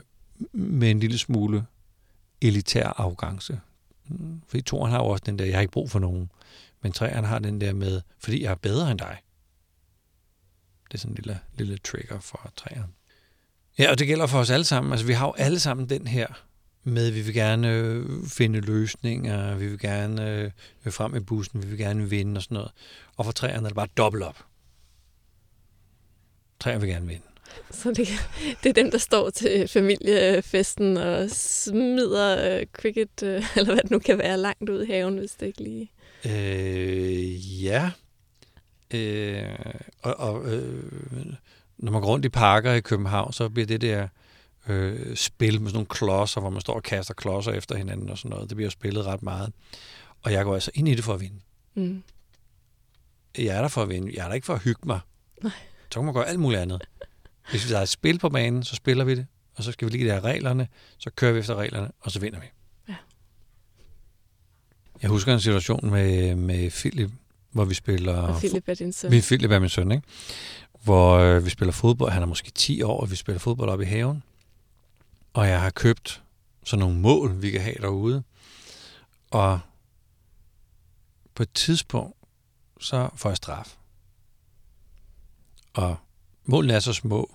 med 0.52 0.90
en 0.90 1.00
lille 1.00 1.18
smule 1.18 1.66
elitær 2.40 2.86
afgangse. 2.86 3.60
Mm, 4.06 4.42
fordi 4.46 4.62
toren 4.62 4.92
har 4.92 4.98
jo 4.98 5.06
også 5.06 5.22
den 5.26 5.38
der, 5.38 5.44
jeg 5.44 5.54
har 5.54 5.60
ikke 5.60 5.72
brug 5.72 5.90
for 5.90 5.98
nogen. 5.98 6.30
Men 6.82 6.92
træerne 6.92 7.26
har 7.26 7.38
den 7.38 7.60
der 7.60 7.72
med, 7.72 8.00
fordi 8.18 8.42
jeg 8.42 8.50
er 8.50 8.54
bedre 8.54 8.90
end 8.90 8.98
dig. 8.98 9.18
Det 10.88 10.94
er 10.94 10.98
sådan 10.98 11.12
en 11.12 11.16
lille, 11.16 11.40
lille 11.54 11.78
trigger 11.78 12.20
for 12.20 12.52
træerne. 12.56 12.88
Ja, 13.78 13.90
og 13.90 13.98
det 13.98 14.06
gælder 14.06 14.26
for 14.26 14.38
os 14.38 14.50
alle 14.50 14.64
sammen. 14.64 14.92
Altså, 14.92 15.06
vi 15.06 15.12
har 15.12 15.26
jo 15.26 15.32
alle 15.32 15.60
sammen 15.60 15.88
den 15.88 16.06
her 16.06 16.26
med, 16.84 17.10
vi 17.10 17.20
vil 17.20 17.34
gerne 17.34 17.72
øh, 17.72 18.06
finde 18.26 18.60
løsninger, 18.60 19.56
vi 19.56 19.68
vil 19.68 19.78
gerne 19.78 20.50
øh, 20.84 20.92
frem 20.92 21.16
i 21.16 21.20
bussen, 21.20 21.62
vi 21.62 21.68
vil 21.68 21.78
gerne 21.78 22.10
vinde 22.10 22.38
og 22.38 22.42
sådan 22.42 22.54
noget. 22.54 22.70
Og 23.16 23.24
for 23.24 23.32
træerne 23.32 23.64
er 23.64 23.68
det 23.68 23.74
bare 23.74 23.88
dobbelt 23.96 24.24
op. 24.24 24.44
Træer 26.60 26.78
vil 26.78 26.88
gerne 26.88 27.06
vinde. 27.06 27.22
Så 27.70 27.88
det, 27.92 28.08
det 28.62 28.68
er 28.68 28.82
dem, 28.82 28.90
der 28.90 28.98
står 28.98 29.30
til 29.30 29.68
familiefesten 29.68 30.96
og 30.96 31.30
smider 31.30 32.58
øh, 32.58 32.66
cricket, 32.72 33.22
øh, 33.22 33.44
eller 33.56 33.72
hvad 33.72 33.82
det 33.82 33.90
nu 33.90 33.98
kan 33.98 34.18
være, 34.18 34.38
langt 34.38 34.68
ud 34.68 34.82
i 34.82 34.92
haven, 34.92 35.18
hvis 35.18 35.32
det 35.32 35.46
ikke 35.46 35.62
lige... 35.62 35.90
Øh, 36.24 37.64
ja. 37.64 37.90
Øh, 38.94 39.42
og 40.02 40.20
og 40.20 40.54
øh, 40.54 40.84
når 41.78 41.92
man 41.92 42.00
går 42.00 42.08
rundt 42.08 42.24
i 42.24 42.28
parker 42.28 42.72
i 42.72 42.80
København, 42.80 43.32
så 43.32 43.48
bliver 43.48 43.66
det 43.66 43.80
der 43.80 44.08
øh, 44.68 45.16
spil 45.16 45.60
med 45.60 45.70
sådan 45.70 45.76
nogle 45.76 45.86
klodser, 45.86 46.40
hvor 46.40 46.50
man 46.50 46.60
står 46.60 46.74
og 46.74 46.82
kaster 46.82 47.14
klodser 47.14 47.52
efter 47.52 47.76
hinanden 47.76 48.10
og 48.10 48.18
sådan 48.18 48.30
noget. 48.30 48.48
Det 48.48 48.56
bliver 48.56 48.66
jo 48.66 48.70
spillet 48.70 49.06
ret 49.06 49.22
meget. 49.22 49.52
Og 50.22 50.32
jeg 50.32 50.44
går 50.44 50.54
altså 50.54 50.70
ind 50.74 50.88
i 50.88 50.94
det 50.94 51.04
for 51.04 51.14
at 51.14 51.20
vinde. 51.20 51.40
Mm. 51.74 52.02
Jeg 53.38 53.56
er 53.56 53.60
der 53.60 53.68
for 53.68 53.82
at 53.82 53.88
vinde. 53.88 54.12
Jeg 54.14 54.24
er 54.24 54.28
der 54.28 54.34
ikke 54.34 54.46
for 54.46 54.54
at 54.54 54.62
hygge 54.62 54.80
mig. 54.84 55.00
Nej. 55.42 55.52
Så 55.90 56.00
kan 56.00 56.04
man 56.04 56.14
gøre 56.14 56.28
alt 56.28 56.40
muligt 56.40 56.62
andet. 56.62 56.82
Hvis 57.50 57.66
der 57.66 57.78
er 57.78 57.82
et 57.82 57.88
spil 57.88 58.18
på 58.18 58.28
banen, 58.28 58.64
så 58.64 58.76
spiller 58.76 59.04
vi 59.04 59.14
det, 59.14 59.26
og 59.54 59.64
så 59.64 59.72
skal 59.72 59.88
vi 59.88 59.92
lige 59.92 60.08
der 60.08 60.24
reglerne, 60.24 60.68
så 60.98 61.10
kører 61.10 61.32
vi 61.32 61.38
efter 61.38 61.54
reglerne, 61.54 61.90
og 62.00 62.10
så 62.10 62.20
vinder 62.20 62.40
vi. 62.40 62.46
Ja. 62.88 62.94
Jeg 65.02 65.10
husker 65.10 65.34
en 65.34 65.40
situation 65.40 65.90
med, 65.90 66.34
med 66.34 66.70
Philip, 66.70 67.10
hvor 67.50 67.64
vi 67.64 67.74
spiller... 67.74 68.16
Og 68.16 68.38
Philip 68.38 68.68
er 68.68 68.74
din 68.74 68.92
søn. 68.92 69.10
Vi, 69.10 69.20
Philip 69.20 69.50
er 69.50 69.58
min 69.58 69.68
søn, 69.68 69.92
ikke? 69.92 70.02
Hvor 70.84 71.16
øh, 71.16 71.44
vi 71.44 71.50
spiller 71.50 71.72
fodbold. 71.72 72.12
Han 72.12 72.22
er 72.22 72.26
måske 72.26 72.50
10 72.50 72.82
år, 72.82 73.00
og 73.00 73.10
vi 73.10 73.16
spiller 73.16 73.38
fodbold 73.38 73.70
op 73.70 73.80
i 73.80 73.84
haven. 73.84 74.22
Og 75.32 75.48
jeg 75.48 75.60
har 75.60 75.70
købt 75.70 76.22
sådan 76.64 76.80
nogle 76.80 76.98
mål, 76.98 77.42
vi 77.42 77.50
kan 77.50 77.60
have 77.60 77.76
derude. 77.80 78.22
Og 79.30 79.60
på 81.34 81.42
et 81.42 81.52
tidspunkt, 81.52 82.16
så 82.80 83.08
får 83.16 83.30
jeg 83.30 83.36
straf. 83.36 83.76
Og 85.74 85.96
målene 86.44 86.74
er 86.74 86.80
så 86.80 86.92
små, 86.92 87.34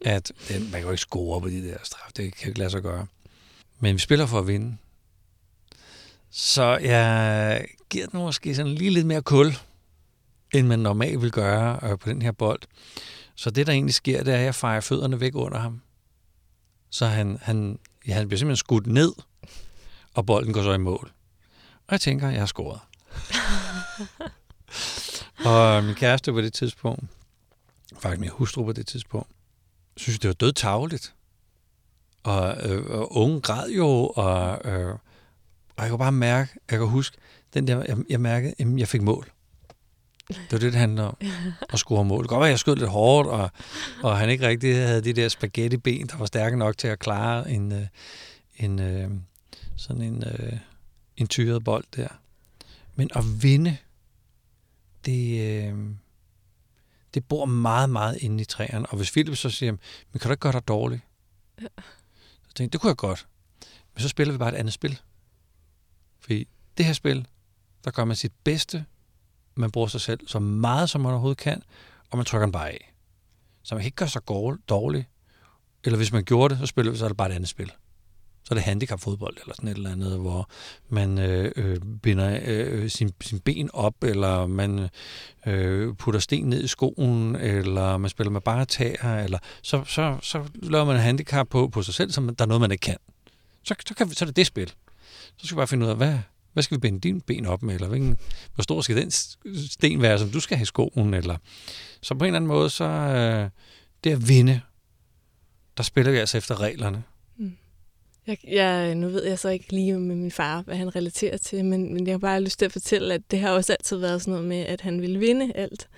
at 0.00 0.32
man 0.50 0.70
kan 0.70 0.80
jo 0.82 0.90
ikke 0.90 1.00
score 1.00 1.40
på 1.40 1.48
de 1.48 1.68
der 1.68 1.78
straf. 1.82 2.12
Det 2.16 2.34
kan 2.34 2.48
ikke 2.48 2.58
lade 2.58 2.70
sig 2.70 2.82
gøre. 2.82 3.06
Men 3.80 3.94
vi 3.94 3.98
spiller 3.98 4.26
for 4.26 4.38
at 4.38 4.46
vinde. 4.46 4.76
Så 6.30 6.76
jeg 6.76 7.66
giver 7.90 8.06
den 8.06 8.20
måske 8.20 8.54
sådan 8.54 8.74
lige 8.74 8.90
lidt 8.90 9.06
mere 9.06 9.22
kul, 9.22 9.54
end 10.54 10.66
man 10.66 10.78
normalt 10.78 11.22
vil 11.22 11.30
gøre 11.30 11.80
øh, 11.82 11.98
på 11.98 12.08
den 12.08 12.22
her 12.22 12.32
bold. 12.32 12.62
Så 13.34 13.50
det, 13.50 13.66
der 13.66 13.72
egentlig 13.72 13.94
sker, 13.94 14.22
det 14.24 14.34
er, 14.34 14.38
at 14.38 14.44
jeg 14.44 14.54
fejrer 14.54 14.80
fødderne 14.80 15.20
væk 15.20 15.34
under 15.34 15.58
ham. 15.58 15.80
Så 16.92 17.06
han, 17.06 17.38
han, 17.42 17.78
ja, 18.06 18.14
han 18.14 18.28
bliver 18.28 18.38
simpelthen 18.38 18.56
skudt 18.56 18.86
ned, 18.86 19.12
og 20.14 20.26
bolden 20.26 20.52
går 20.52 20.62
så 20.62 20.72
i 20.72 20.78
mål. 20.78 21.12
Og 21.86 21.92
jeg 21.92 22.00
tænker, 22.00 22.30
jeg 22.30 22.40
har 22.40 22.46
scoret. 22.46 22.80
og 25.50 25.84
min 25.84 25.94
kæreste 25.94 26.32
på 26.32 26.40
det 26.40 26.52
tidspunkt, 26.52 27.04
faktisk 27.98 28.20
min 28.20 28.28
hustru 28.28 28.64
på 28.64 28.72
det 28.72 28.86
tidspunkt, 28.86 29.28
synes, 29.96 30.18
det 30.18 30.28
var 30.28 30.34
død 30.34 30.52
tageligt. 30.52 31.14
Og, 32.22 32.70
øh, 32.70 32.90
og 32.90 33.16
unge 33.16 33.40
græd 33.40 33.70
jo, 33.70 33.88
og, 34.06 34.60
øh, 34.64 34.94
og 35.76 35.82
jeg 35.82 35.88
kunne 35.88 35.98
bare 35.98 36.12
mærke, 36.12 36.50
jeg 36.70 36.78
kan 36.78 36.88
huske, 36.88 37.16
den 37.54 37.66
der, 37.66 37.84
jeg, 37.88 37.96
jeg 38.08 38.20
mærkede, 38.20 38.54
at 38.58 38.78
jeg 38.78 38.88
fik 38.88 39.02
mål. 39.02 39.30
Det 40.28 40.52
var 40.52 40.58
det, 40.58 40.72
det 40.72 40.80
handlede 40.80 41.08
om. 41.08 41.16
At 41.70 41.78
score 41.78 42.04
mål. 42.04 42.22
Det 42.22 42.28
kan 42.28 42.34
godt 42.34 42.40
være, 42.40 42.48
at 42.48 42.52
jeg 42.52 42.58
skød 42.58 42.76
lidt 42.76 42.90
hårdt, 42.90 43.28
og, 43.28 43.50
og 44.02 44.18
han 44.18 44.30
ikke 44.30 44.48
rigtig 44.48 44.76
havde 44.76 45.04
de 45.04 45.12
der 45.12 45.28
spaghetti-ben, 45.28 46.06
der 46.06 46.16
var 46.16 46.26
stærke 46.26 46.56
nok 46.56 46.78
til 46.78 46.88
at 46.88 46.98
klare 46.98 47.50
en, 47.50 47.72
øh, 47.72 47.86
en 48.56 48.80
øh, 48.80 49.10
sådan 49.76 50.02
en, 50.02 50.24
øh, 50.26 50.58
en 51.16 51.26
tyret 51.26 51.64
bold 51.64 51.84
der. 51.96 52.08
Men 52.94 53.10
at 53.14 53.42
vinde, 53.42 53.76
det, 55.04 55.74
det 57.14 57.24
bor 57.24 57.44
meget, 57.44 57.90
meget 57.90 58.16
inde 58.20 58.40
i 58.40 58.44
træerne. 58.44 58.86
Og 58.86 58.96
hvis 58.96 59.10
Philip 59.10 59.36
så 59.36 59.50
siger, 59.50 59.72
men 59.72 60.20
kan 60.20 60.28
du 60.28 60.32
ikke 60.32 60.40
gøre 60.40 60.52
dig 60.52 60.68
dårlig? 60.68 61.00
Ja. 61.62 61.66
Så 62.48 62.54
tænkte 62.54 62.72
det 62.72 62.80
kunne 62.80 62.88
jeg 62.88 62.96
godt. 62.96 63.26
Men 63.94 64.02
så 64.02 64.08
spiller 64.08 64.32
vi 64.32 64.38
bare 64.38 64.52
et 64.52 64.58
andet 64.58 64.72
spil. 64.72 65.00
Fordi 66.20 66.48
det 66.78 66.86
her 66.86 66.92
spil, 66.92 67.26
der 67.84 67.90
gør 67.90 68.04
man 68.04 68.16
sit 68.16 68.32
bedste. 68.44 68.84
Man 69.54 69.70
bruger 69.70 69.88
sig 69.88 70.00
selv 70.00 70.20
så 70.26 70.38
meget, 70.38 70.90
som 70.90 71.00
man 71.00 71.10
overhovedet 71.10 71.38
kan, 71.38 71.62
og 72.10 72.16
man 72.18 72.26
trykker 72.26 72.46
den 72.46 72.52
bare 72.52 72.70
af. 72.70 72.92
Så 73.62 73.74
man 73.74 73.82
kan 73.82 73.86
ikke 73.86 73.96
gøre 73.96 74.08
sig 74.08 74.22
dårlig. 74.68 75.06
Eller 75.84 75.96
hvis 75.96 76.12
man 76.12 76.24
gjorde 76.24 76.54
det, 76.54 76.58
så 76.60 76.66
spiller 76.66 76.92
vi 76.92 76.98
så 76.98 77.04
er 77.04 77.08
det 77.08 77.16
bare 77.16 77.30
et 77.30 77.34
andet 77.34 77.48
spil. 77.48 77.72
Så 78.44 78.48
er 78.50 78.54
det 78.54 78.62
handicapfodbold 78.62 79.36
eller 79.40 79.54
sådan 79.54 79.68
et 79.68 79.76
eller 79.76 79.92
andet, 79.92 80.18
hvor 80.18 80.48
man 80.88 81.18
øh, 81.18 81.52
øh, 81.56 81.76
binder 82.02 82.40
øh, 82.44 82.82
øh, 82.82 82.90
sin, 82.90 83.12
sin 83.20 83.40
ben 83.40 83.70
op, 83.72 84.04
eller 84.04 84.46
man 84.46 84.88
øh, 85.46 85.94
putter 85.94 86.20
sten 86.20 86.46
ned 86.46 86.64
i 86.64 86.66
skoen, 86.66 87.36
eller 87.36 87.96
man 87.96 88.10
spiller 88.10 88.30
med 88.30 88.40
bare 88.40 88.64
tæer, 88.64 89.24
eller 89.24 89.38
så, 89.62 89.84
så, 89.84 90.18
så 90.22 90.44
laver 90.54 90.84
man 90.84 90.96
et 90.96 91.02
handicap 91.02 91.48
på, 91.48 91.68
på 91.68 91.82
sig 91.82 91.94
selv, 91.94 92.10
som 92.10 92.36
der 92.36 92.44
er 92.44 92.48
noget, 92.48 92.60
man 92.60 92.72
ikke 92.72 92.82
kan. 92.82 92.96
Så, 93.64 93.74
så, 93.86 93.94
kan 93.94 94.10
vi, 94.10 94.14
så 94.14 94.24
er 94.24 94.26
det 94.26 94.36
det 94.36 94.46
spil. 94.46 94.68
Så 95.36 95.46
skal 95.46 95.56
vi 95.56 95.58
bare 95.58 95.66
finde 95.66 95.86
ud 95.86 95.90
af, 95.90 95.96
hvad, 95.96 96.18
hvad 96.52 96.62
skal 96.62 96.76
vi 96.76 96.80
binde 96.80 97.00
din 97.00 97.20
ben 97.20 97.46
op 97.46 97.62
med, 97.62 97.74
eller 97.74 97.88
hvilken, 97.88 98.16
hvor 98.54 98.62
stor 98.62 98.80
skal 98.80 98.96
den 98.96 99.10
sten 99.70 100.02
være, 100.02 100.18
som 100.18 100.30
du 100.30 100.40
skal 100.40 100.56
have 100.56 100.62
i 100.62 100.66
skoen, 100.66 101.14
eller 101.14 101.36
så 102.00 102.14
på 102.14 102.24
en 102.24 102.26
eller 102.26 102.36
anden 102.36 102.48
måde, 102.48 102.70
så 102.70 102.84
øh, 102.84 103.50
det 104.04 104.10
at 104.10 104.28
vinde, 104.28 104.60
der 105.76 105.82
spiller 105.82 106.12
vi 106.12 106.18
altså 106.18 106.38
efter 106.38 106.60
reglerne. 106.60 107.02
Mm. 107.36 107.56
Jeg, 108.26 108.38
jeg, 108.48 108.94
nu 108.94 109.08
ved 109.08 109.24
jeg 109.24 109.38
så 109.38 109.48
ikke 109.48 109.72
lige 109.72 109.92
med 109.92 110.16
min 110.16 110.30
far, 110.30 110.62
hvad 110.62 110.76
han 110.76 110.96
relaterer 110.96 111.36
til, 111.36 111.64
men, 111.64 111.94
men 111.94 112.06
jeg 112.06 112.12
har 112.12 112.18
bare 112.18 112.40
lyst 112.40 112.58
til 112.58 112.64
at 112.64 112.72
fortælle, 112.72 113.14
at 113.14 113.30
det 113.30 113.38
har 113.38 113.50
også 113.50 113.72
altid 113.72 113.96
været 113.96 114.22
sådan 114.22 114.32
noget 114.32 114.48
med, 114.48 114.60
at 114.60 114.80
han 114.80 115.00
ville 115.00 115.18
vinde 115.18 115.52
alt. 115.54 115.88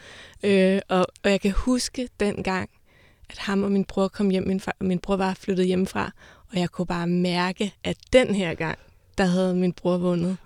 Øh, 0.42 0.80
og, 0.88 1.06
og 1.22 1.30
jeg 1.30 1.40
kan 1.40 1.52
huske 1.52 2.08
dengang, 2.20 2.70
at 3.30 3.38
ham 3.38 3.62
og 3.62 3.72
min 3.72 3.84
bror 3.84 4.08
kom 4.08 4.30
hjem, 4.30 4.46
min, 4.46 4.60
far, 4.60 4.76
min 4.80 4.98
bror 4.98 5.16
var 5.16 5.34
flyttet 5.34 5.66
hjemmefra, 5.66 6.12
og 6.52 6.58
jeg 6.58 6.70
kunne 6.70 6.86
bare 6.86 7.06
mærke, 7.06 7.74
at 7.84 7.96
den 8.12 8.34
her 8.34 8.54
gang, 8.54 8.78
der 9.18 9.24
havde 9.24 9.54
min 9.54 9.72
bror 9.72 9.96
vundet. 9.96 10.36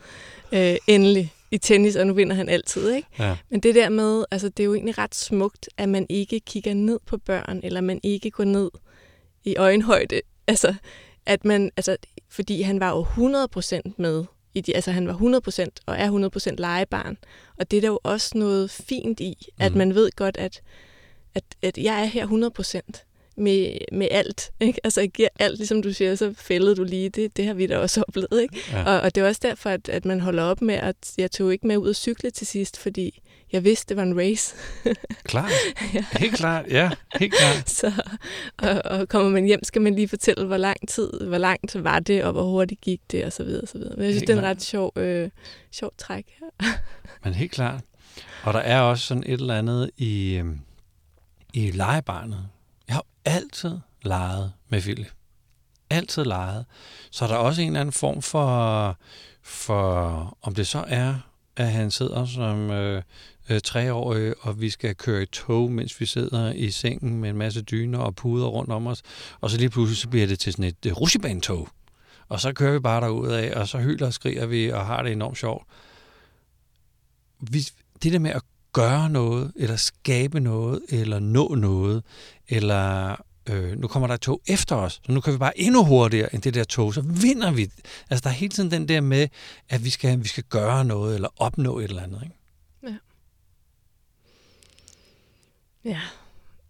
Øh, 0.52 0.76
endelig 0.86 1.32
i 1.50 1.58
tennis, 1.58 1.96
og 1.96 2.06
nu 2.06 2.12
vinder 2.12 2.36
han 2.36 2.48
altid, 2.48 2.90
ikke? 2.90 3.08
Ja. 3.18 3.36
Men 3.50 3.60
det 3.60 3.74
der 3.74 3.88
med, 3.88 4.24
altså 4.30 4.48
det 4.48 4.62
er 4.62 4.64
jo 4.64 4.74
egentlig 4.74 4.98
ret 4.98 5.14
smukt, 5.14 5.68
at 5.76 5.88
man 5.88 6.06
ikke 6.08 6.40
kigger 6.40 6.74
ned 6.74 6.98
på 7.06 7.16
børn, 7.16 7.60
eller 7.62 7.80
man 7.80 8.00
ikke 8.02 8.30
går 8.30 8.44
ned 8.44 8.70
i 9.44 9.56
øjenhøjde. 9.56 10.20
Altså, 10.46 10.74
at 11.26 11.44
man, 11.44 11.70
altså, 11.76 11.96
fordi 12.28 12.62
han 12.62 12.80
var 12.80 12.90
jo 12.90 13.06
100% 13.86 13.92
med 13.96 14.24
i 14.54 14.60
de, 14.60 14.74
altså 14.74 14.90
han 14.90 15.08
var 15.08 15.14
100% 15.14 15.66
og 15.86 15.96
er 15.98 16.50
100% 16.52 16.54
legebarn. 16.58 17.16
Og 17.58 17.70
det 17.70 17.76
er 17.76 17.80
der 17.80 17.88
jo 17.88 18.00
også 18.02 18.38
noget 18.38 18.70
fint 18.70 19.20
i, 19.20 19.48
at 19.58 19.72
mm. 19.72 19.78
man 19.78 19.94
ved 19.94 20.10
godt, 20.16 20.36
at, 20.36 20.62
at, 21.34 21.44
at 21.62 21.78
jeg 21.78 22.00
er 22.00 22.04
her 22.04 22.50
100% 22.96 23.07
med, 23.38 23.78
med 23.92 24.08
alt. 24.10 24.50
Ikke? 24.60 24.80
Altså 24.84 25.00
jeg 25.00 25.10
giver 25.10 25.28
alt, 25.38 25.58
ligesom 25.58 25.82
du 25.82 25.92
siger, 25.92 26.14
så 26.14 26.34
fældede 26.36 26.76
du 26.76 26.84
lige. 26.84 27.08
Det, 27.08 27.36
det 27.36 27.46
har 27.46 27.54
vi 27.54 27.66
da 27.66 27.78
også 27.78 28.04
oplevet. 28.08 28.42
Ikke? 28.42 28.58
Ja. 28.72 28.84
Og, 28.84 29.00
og 29.00 29.14
det 29.14 29.22
er 29.22 29.26
også 29.28 29.40
derfor, 29.44 29.70
at, 29.70 29.88
at 29.88 30.04
man 30.04 30.20
holder 30.20 30.42
op 30.42 30.62
med, 30.62 30.74
at 30.74 30.96
jeg 31.18 31.30
tog 31.30 31.52
ikke 31.52 31.66
med 31.66 31.76
ud 31.76 31.90
at 31.90 31.96
cykle 31.96 32.30
til 32.30 32.46
sidst, 32.46 32.78
fordi 32.78 33.22
jeg 33.52 33.64
vidste, 33.64 33.88
det 33.88 33.96
var 33.96 34.02
en 34.02 34.18
race. 34.18 34.54
klart. 35.24 35.50
ja. 35.94 36.04
Helt 36.12 36.34
klart, 36.34 36.66
ja. 36.70 36.90
Helt 37.14 37.34
klart. 37.34 37.70
Så, 37.80 37.92
og, 38.58 38.82
og 38.84 39.08
kommer 39.08 39.30
man 39.30 39.44
hjem, 39.44 39.64
skal 39.64 39.82
man 39.82 39.94
lige 39.94 40.08
fortælle, 40.08 40.46
hvor 40.46 40.56
lang 40.56 40.88
tid, 40.88 41.10
hvor 41.20 41.38
langt 41.38 41.84
var 41.84 41.98
det, 41.98 42.24
og 42.24 42.32
hvor 42.32 42.42
hurtigt 42.42 42.80
gik 42.80 43.00
det, 43.10 43.24
og 43.24 43.32
så 43.32 43.44
videre, 43.44 43.62
og 43.62 43.68
så 43.68 43.78
videre. 43.78 43.94
Men 43.96 44.04
jeg 44.04 44.12
synes, 44.12 44.20
helt 44.20 44.28
det 44.28 44.34
er 44.34 44.38
en 44.38 44.46
ret 44.46 44.62
sjov, 44.62 44.92
øh, 44.96 45.30
sjov 45.72 45.92
træk. 45.98 46.26
Men 47.24 47.34
helt 47.34 47.52
klart. 47.52 47.80
Og 48.42 48.54
der 48.54 48.60
er 48.60 48.80
også 48.80 49.06
sådan 49.06 49.22
et 49.26 49.40
eller 49.40 49.58
andet 49.58 49.90
i, 49.96 50.34
øh, 50.34 50.44
i 51.52 51.70
legebarnet, 51.70 52.48
jeg 52.88 52.94
har 52.94 53.04
altid 53.24 53.78
leget 54.02 54.52
med 54.68 54.80
Philip. 54.80 55.12
Altid 55.90 56.24
leget. 56.24 56.64
Så 57.10 57.24
er 57.24 57.28
der 57.28 57.36
også 57.36 57.62
en 57.62 57.68
eller 57.68 57.80
anden 57.80 57.92
form 57.92 58.22
for, 58.22 58.96
for 59.42 60.38
om 60.42 60.54
det 60.54 60.66
så 60.66 60.84
er, 60.88 61.14
at 61.56 61.72
han 61.72 61.90
sidder 61.90 62.26
som 62.26 62.70
øh, 62.70 63.02
øh, 63.48 63.60
treårig, 63.60 64.34
og 64.40 64.60
vi 64.60 64.70
skal 64.70 64.94
køre 64.94 65.22
i 65.22 65.26
tog, 65.26 65.72
mens 65.72 66.00
vi 66.00 66.06
sidder 66.06 66.52
i 66.52 66.70
sengen 66.70 67.20
med 67.20 67.30
en 67.30 67.36
masse 67.36 67.62
dyner 67.62 67.98
og 67.98 68.14
puder 68.14 68.46
rundt 68.46 68.72
om 68.72 68.86
os. 68.86 69.02
Og 69.40 69.50
så 69.50 69.56
lige 69.56 69.70
pludselig 69.70 69.98
så 69.98 70.08
bliver 70.08 70.26
det 70.26 70.38
til 70.38 70.52
sådan 70.52 70.64
et 70.64 70.86
øh, 70.86 70.92
rusjebanetog. 70.92 71.68
Og 72.28 72.40
så 72.40 72.52
kører 72.52 72.72
vi 72.72 72.78
bare 72.78 73.00
derud 73.00 73.28
af, 73.28 73.60
og 73.60 73.68
så 73.68 73.78
hyler 73.78 74.06
og 74.06 74.12
skriger 74.12 74.46
vi, 74.46 74.68
og 74.68 74.86
har 74.86 75.02
det 75.02 75.12
enormt 75.12 75.38
sjovt. 75.38 75.66
Vi, 77.40 77.66
det 78.02 78.12
der 78.12 78.18
med 78.18 78.30
at 78.30 78.42
gøre 78.72 79.10
noget, 79.10 79.52
eller 79.56 79.76
skabe 79.76 80.40
noget, 80.40 80.82
eller 80.88 81.18
nå 81.18 81.54
noget, 81.54 82.02
eller 82.48 83.16
øh, 83.48 83.78
nu 83.78 83.88
kommer 83.88 84.06
der 84.06 84.14
et 84.14 84.20
tog 84.20 84.40
efter 84.46 84.76
os, 84.76 84.92
så 84.92 85.12
nu 85.12 85.20
kan 85.20 85.32
vi 85.32 85.38
bare 85.38 85.58
endnu 85.60 85.84
hurtigere 85.84 86.34
end 86.34 86.42
det 86.42 86.54
der 86.54 86.64
tog, 86.64 86.94
så 86.94 87.00
vinder 87.00 87.52
vi. 87.52 87.70
Altså 88.10 88.22
der 88.22 88.30
er 88.30 88.34
hele 88.34 88.50
tiden 88.50 88.70
den 88.70 88.88
der 88.88 89.00
med, 89.00 89.28
at 89.68 89.84
vi 89.84 89.90
skal, 89.90 90.22
vi 90.22 90.28
skal 90.28 90.44
gøre 90.44 90.84
noget, 90.84 91.14
eller 91.14 91.28
opnå 91.36 91.78
et 91.78 91.84
eller 91.84 92.02
andet. 92.02 92.22
Ikke? 92.22 92.34
Ja. 92.82 92.96
Ja, 95.90 96.00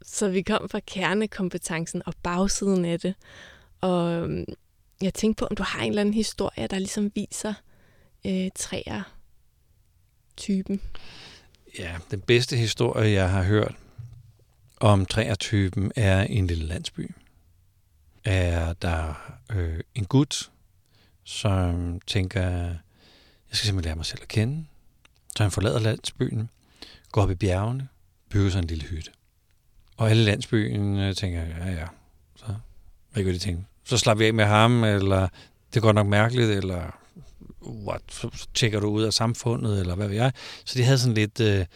så 0.02 0.28
vi 0.28 0.42
kom 0.42 0.68
fra 0.68 0.80
kernekompetencen 0.86 2.02
og 2.06 2.14
bagsiden 2.22 2.84
af 2.84 3.00
det. 3.00 3.14
Og 3.80 4.12
øhm, 4.12 4.44
jeg 5.02 5.14
tænkte 5.14 5.40
på, 5.40 5.46
om 5.46 5.56
du 5.56 5.62
har 5.62 5.82
en 5.82 5.88
eller 5.88 6.00
anden 6.00 6.14
historie, 6.14 6.66
der 6.66 6.78
ligesom 6.78 7.12
viser 7.14 7.54
øh, 8.26 8.50
træer 8.54 9.02
typen. 10.36 10.80
Ja, 11.78 11.96
den 12.10 12.20
bedste 12.20 12.56
historie, 12.56 13.10
jeg 13.10 13.30
har 13.30 13.42
hørt 13.42 13.74
om 14.80 15.06
træertypen, 15.06 15.92
er 15.96 16.22
en 16.22 16.46
lille 16.46 16.64
landsby. 16.64 17.14
Er 18.24 18.72
der 18.72 19.14
øh, 19.52 19.80
en 19.94 20.04
gut, 20.04 20.50
som 21.24 22.00
tænker, 22.06 22.40
jeg 22.40 22.76
skal 23.52 23.66
simpelthen 23.66 23.88
lære 23.88 23.96
mig 23.96 24.06
selv 24.06 24.22
at 24.22 24.28
kende. 24.28 24.66
Så 25.36 25.42
han 25.42 25.52
forlader 25.52 25.78
landsbyen, 25.78 26.50
går 27.12 27.22
op 27.22 27.30
i 27.30 27.34
bjergene, 27.34 27.88
bygger 28.30 28.50
sig 28.50 28.58
en 28.58 28.66
lille 28.66 28.84
hytte. 28.84 29.10
Og 29.96 30.10
alle 30.10 30.24
landsbyen 30.24 30.98
øh, 30.98 31.14
tænker, 31.14 31.42
ja 31.42 31.70
ja, 31.70 31.86
så 32.36 32.46
hvad 33.12 33.24
kan 33.24 33.32
de 33.32 33.38
tænke? 33.38 33.64
Så 33.84 33.98
slapper 33.98 34.24
vi 34.24 34.26
af 34.26 34.34
med 34.34 34.44
ham, 34.44 34.84
eller 34.84 35.28
det 35.74 35.82
går 35.82 35.92
nok 35.92 36.06
mærkeligt, 36.06 36.50
eller 36.50 36.97
what, 37.68 38.02
så 38.08 38.48
tjekker 38.54 38.80
du 38.80 38.88
ud 38.88 39.02
af 39.02 39.12
samfundet, 39.12 39.80
eller 39.80 39.94
hvad 39.94 40.08
ved 40.08 40.16
jeg. 40.16 40.32
Så 40.64 40.78
de 40.78 40.84
havde 40.84 40.98
sådan 40.98 41.14
lidt 41.14 41.40
øh, 41.40 41.66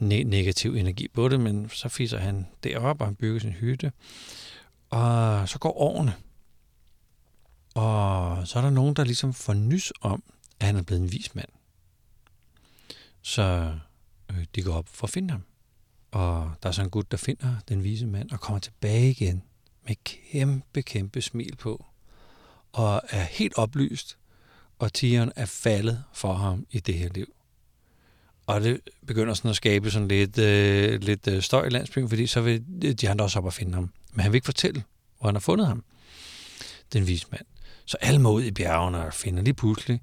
ne- 0.00 0.28
negativ 0.28 0.74
energi 0.74 1.08
på 1.08 1.28
det, 1.28 1.40
men 1.40 1.68
så 1.68 1.88
fiser 1.88 2.18
han 2.18 2.46
derop, 2.64 3.00
og 3.00 3.06
han 3.06 3.14
bygger 3.14 3.40
sin 3.40 3.52
hytte. 3.52 3.92
Og 4.90 5.48
så 5.48 5.58
går 5.58 5.80
årene. 5.80 6.14
Og 7.74 8.48
så 8.48 8.58
er 8.58 8.62
der 8.62 8.70
nogen, 8.70 8.96
der 8.96 9.04
ligesom 9.04 9.34
får 9.34 9.54
nys 9.54 9.92
om, 10.00 10.22
at 10.60 10.66
han 10.66 10.76
er 10.76 10.82
blevet 10.82 11.02
en 11.02 11.12
vis 11.12 11.34
mand. 11.34 11.48
Så 13.22 13.74
øh, 14.30 14.44
de 14.54 14.62
går 14.62 14.74
op 14.74 14.88
for 14.88 15.06
at 15.06 15.10
finde 15.10 15.30
ham. 15.30 15.42
Og 16.10 16.52
der 16.62 16.68
er 16.68 16.72
så 16.72 16.82
en 16.82 16.90
gut, 16.90 17.10
der 17.10 17.16
finder 17.16 17.56
den 17.68 17.84
vise 17.84 18.06
mand 18.06 18.30
og 18.30 18.40
kommer 18.40 18.58
tilbage 18.58 19.10
igen 19.10 19.42
med 19.86 19.96
kæmpe, 20.04 20.82
kæmpe 20.82 21.22
smil 21.22 21.56
på. 21.56 21.84
Og 22.72 23.02
er 23.10 23.22
helt 23.22 23.52
oplyst 23.56 24.18
og 24.84 24.92
tigeren 24.92 25.32
er 25.36 25.46
faldet 25.46 26.04
for 26.12 26.34
ham 26.34 26.66
i 26.70 26.80
det 26.80 26.94
her 26.94 27.08
liv. 27.14 27.34
Og 28.46 28.60
det 28.60 28.80
begynder 29.06 29.34
sådan 29.34 29.50
at 29.50 29.56
skabe 29.56 29.90
sådan 29.90 30.08
lidt, 30.08 30.38
øh, 30.38 31.00
lidt 31.00 31.28
øh, 31.28 31.42
støj 31.42 31.66
i 31.66 31.68
landsbyen, 31.70 32.08
fordi 32.08 32.26
så 32.26 32.40
vil 32.40 32.64
de 33.00 33.10
andre 33.10 33.24
også 33.24 33.38
op 33.38 33.44
og 33.44 33.52
finde 33.52 33.74
ham. 33.74 33.90
Men 34.12 34.22
han 34.22 34.32
vil 34.32 34.36
ikke 34.36 34.44
fortælle, 34.44 34.82
hvor 35.18 35.28
han 35.28 35.34
har 35.34 35.40
fundet 35.40 35.66
ham, 35.66 35.84
den 36.92 37.06
vise 37.06 37.26
mand. 37.30 37.46
Så 37.84 37.96
alle 38.00 38.20
må 38.20 38.32
ud 38.32 38.42
i 38.42 38.50
bjergene 38.50 39.06
og 39.06 39.14
finder 39.14 39.42
lige 39.42 39.54
pludselig, 39.54 40.00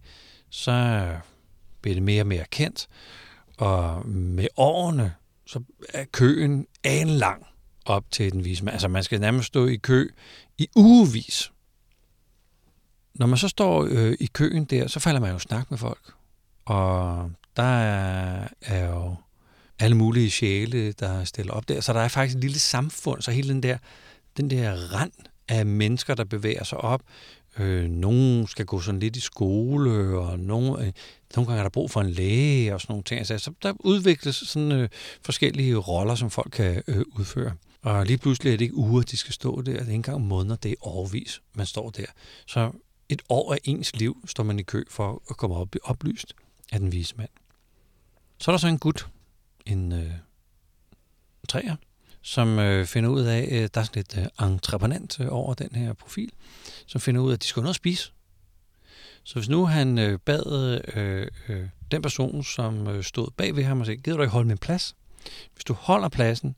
så 0.49 1.07
bliver 1.81 1.95
det 1.95 2.03
mere 2.03 2.21
og 2.21 2.27
mere 2.27 2.45
kendt. 2.51 2.87
Og 3.57 4.07
med 4.07 4.47
årene, 4.57 5.13
så 5.45 5.63
er 5.89 6.05
køen 6.11 6.67
en 6.83 7.07
lang 7.07 7.45
op 7.85 8.03
til 8.11 8.31
den 8.31 8.45
vise 8.45 8.65
mand. 8.65 8.73
Altså 8.73 8.87
man 8.87 9.03
skal 9.03 9.19
nærmest 9.19 9.47
stå 9.47 9.67
i 9.67 9.75
kø 9.75 10.09
i 10.57 10.67
ugevis 10.75 11.51
når 13.15 13.25
man 13.25 13.37
så 13.37 13.47
står 13.47 13.87
øh, 13.91 14.13
i 14.19 14.25
køen 14.25 14.65
der, 14.65 14.87
så 14.87 14.99
falder 14.99 15.19
man 15.19 15.31
jo 15.31 15.39
snak 15.39 15.71
med 15.71 15.77
folk. 15.77 16.13
Og 16.65 17.31
der 17.55 17.63
er, 17.63 18.47
er 18.61 18.87
jo 18.87 19.15
alle 19.79 19.97
mulige 19.97 20.31
sjæle, 20.31 20.91
der 20.91 21.23
stiller 21.23 21.53
op 21.53 21.69
der. 21.69 21.81
Så 21.81 21.93
der 21.93 21.99
er 21.99 22.07
faktisk 22.07 22.35
et 22.35 22.41
lille 22.41 22.59
samfund, 22.59 23.21
så 23.21 23.31
hele 23.31 23.49
den 23.49 23.63
der, 23.63 23.77
den 24.37 24.49
der 24.49 24.73
rand 24.73 25.11
af 25.47 25.65
mennesker, 25.65 26.15
der 26.15 26.23
bevæger 26.23 26.63
sig 26.63 26.77
op. 26.77 27.01
Øh, 27.59 27.89
nogen 27.89 28.47
skal 28.47 28.65
gå 28.65 28.79
sådan 28.79 28.99
lidt 28.99 29.15
i 29.15 29.19
skole, 29.19 30.17
og 30.19 30.39
nogen, 30.39 30.85
øh, 30.85 30.93
nogle 31.35 31.47
gange 31.47 31.57
er 31.57 31.63
der 31.63 31.69
brug 31.69 31.91
for 31.91 32.01
en 32.01 32.09
læge 32.09 32.73
og 32.73 32.81
sådan 32.81 32.91
nogle 32.91 33.03
ting. 33.03 33.27
Så 33.27 33.51
der 33.63 33.73
udvikles 33.79 34.35
sådan 34.35 34.71
øh, 34.71 34.89
forskellige 35.25 35.75
roller, 35.75 36.15
som 36.15 36.29
folk 36.29 36.51
kan 36.51 36.83
øh, 36.87 37.05
udføre. 37.19 37.51
Og 37.81 38.05
lige 38.05 38.17
pludselig 38.17 38.53
er 38.53 38.57
det 38.57 38.65
ikke 38.65 38.75
uger, 38.75 39.01
de 39.01 39.17
skal 39.17 39.33
stå 39.33 39.61
der. 39.61 39.71
Det 39.71 39.75
er 39.75 39.81
ikke 39.81 39.93
engang 39.93 40.21
måneder, 40.21 40.55
det 40.55 40.71
er 40.71 40.75
overvis, 40.81 41.41
man 41.53 41.65
står 41.65 41.89
der. 41.89 42.05
Så 42.47 42.71
et 43.11 43.21
år 43.29 43.53
af 43.53 43.57
ens 43.63 43.95
liv 43.95 44.23
står 44.27 44.43
man 44.43 44.59
i 44.59 44.63
kø 44.63 44.83
for 44.89 45.23
at 45.29 45.37
komme 45.37 45.55
op 45.55 45.61
og 45.61 45.71
blive 45.71 45.85
oplyst 45.85 46.33
af 46.71 46.79
den 46.79 46.91
vise 46.91 47.15
mand. 47.17 47.29
Så 48.37 48.51
er 48.51 48.53
der 48.53 48.57
så 48.57 48.67
en 48.67 48.79
gut, 48.79 49.07
en 49.65 49.91
øh, 49.91 50.11
træer, 51.49 51.75
som 52.21 52.59
øh, 52.59 52.85
finder 52.85 53.09
ud 53.09 53.21
af, 53.21 53.47
øh, 53.51 53.69
der 53.73 53.81
er 53.81 53.83
sådan 53.83 54.03
lidt 54.15 54.17
øh, 54.17 54.47
entreprenant 54.47 55.19
øh, 55.19 55.27
over 55.29 55.53
den 55.53 55.75
her 55.75 55.93
profil, 55.93 56.31
som 56.85 57.01
finder 57.01 57.21
ud 57.21 57.29
af, 57.29 57.33
at 57.33 57.43
de 57.43 57.47
skal 57.47 57.61
noget 57.61 57.69
at 57.69 57.75
spise. 57.75 58.11
Så 59.23 59.33
hvis 59.35 59.49
nu 59.49 59.65
han 59.65 59.97
øh, 59.97 60.19
bad 60.19 60.81
øh, 60.95 61.27
øh, 61.49 61.67
den 61.91 62.01
person, 62.01 62.43
som 62.43 62.87
øh, 62.87 63.03
stod 63.03 63.27
bag 63.37 63.55
ved 63.55 63.63
ham 63.63 63.79
og 63.79 63.85
sagde, 63.85 64.01
gider 64.01 64.17
du 64.17 64.23
ikke 64.23 64.31
holde 64.31 64.47
min 64.47 64.57
plads? 64.57 64.95
Hvis 65.53 65.63
du 65.63 65.73
holder 65.73 66.09
pladsen, 66.09 66.55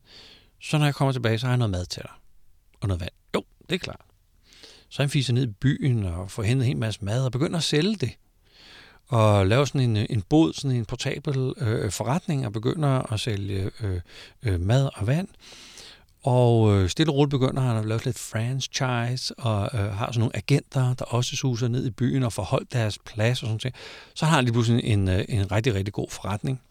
så 0.61 0.77
når 0.77 0.85
jeg 0.85 0.95
kommer 0.95 1.11
tilbage, 1.11 1.39
så 1.39 1.45
har 1.45 1.51
jeg 1.51 1.57
noget 1.57 1.71
mad 1.71 1.85
til 1.85 2.01
dig. 2.01 2.11
Og 2.81 2.87
noget 2.87 3.01
vand. 3.01 3.11
Jo, 3.35 3.43
det 3.69 3.75
er 3.75 3.79
klart. 3.79 4.01
Så 4.93 5.01
han 5.01 5.09
fiser 5.09 5.33
ned 5.33 5.43
i 5.43 5.51
byen 5.61 6.05
og 6.05 6.31
får 6.31 6.43
hentet 6.43 6.65
en 6.65 6.67
hel 6.67 6.77
masse 6.77 7.05
mad 7.05 7.25
og 7.25 7.31
begynder 7.31 7.57
at 7.57 7.63
sælge 7.63 7.95
det. 7.95 8.11
Og 9.07 9.47
laver 9.47 9.65
sådan 9.65 9.81
en, 9.81 9.97
en 10.09 10.21
bod, 10.21 10.53
sådan 10.53 10.77
en 10.77 10.85
portabel 10.85 11.53
øh, 11.57 11.91
forretning 11.91 12.45
og 12.45 12.53
begynder 12.53 13.13
at 13.13 13.19
sælge 13.19 13.71
øh, 13.83 14.01
øh, 14.43 14.61
mad 14.61 14.89
og 14.95 15.07
vand. 15.07 15.27
Og 16.23 16.73
øh, 16.73 16.89
stille 16.89 17.11
og 17.11 17.15
roligt 17.15 17.31
begynder 17.31 17.61
han 17.61 17.77
at 17.77 17.85
lave 17.85 17.99
lidt 18.05 18.19
franchise, 18.19 19.39
og 19.39 19.69
øh, 19.73 19.79
har 19.79 20.05
sådan 20.05 20.19
nogle 20.19 20.35
agenter, 20.35 20.93
der 20.93 21.05
også 21.05 21.35
suser 21.35 21.67
ned 21.67 21.85
i 21.85 21.91
byen 21.91 22.23
og 22.23 22.33
får 22.33 22.43
holdt 22.43 22.73
deres 22.73 22.99
plads 23.05 23.43
og 23.43 23.47
sådan 23.47 23.59
noget. 23.63 23.75
Så 24.15 24.25
har 24.25 24.35
han 24.35 24.43
lige 24.43 24.53
pludselig 24.53 24.83
en, 24.83 25.07
en, 25.07 25.25
en 25.29 25.51
rigtig, 25.51 25.73
rigtig 25.73 25.93
god 25.93 26.07
forretning. 26.09 26.61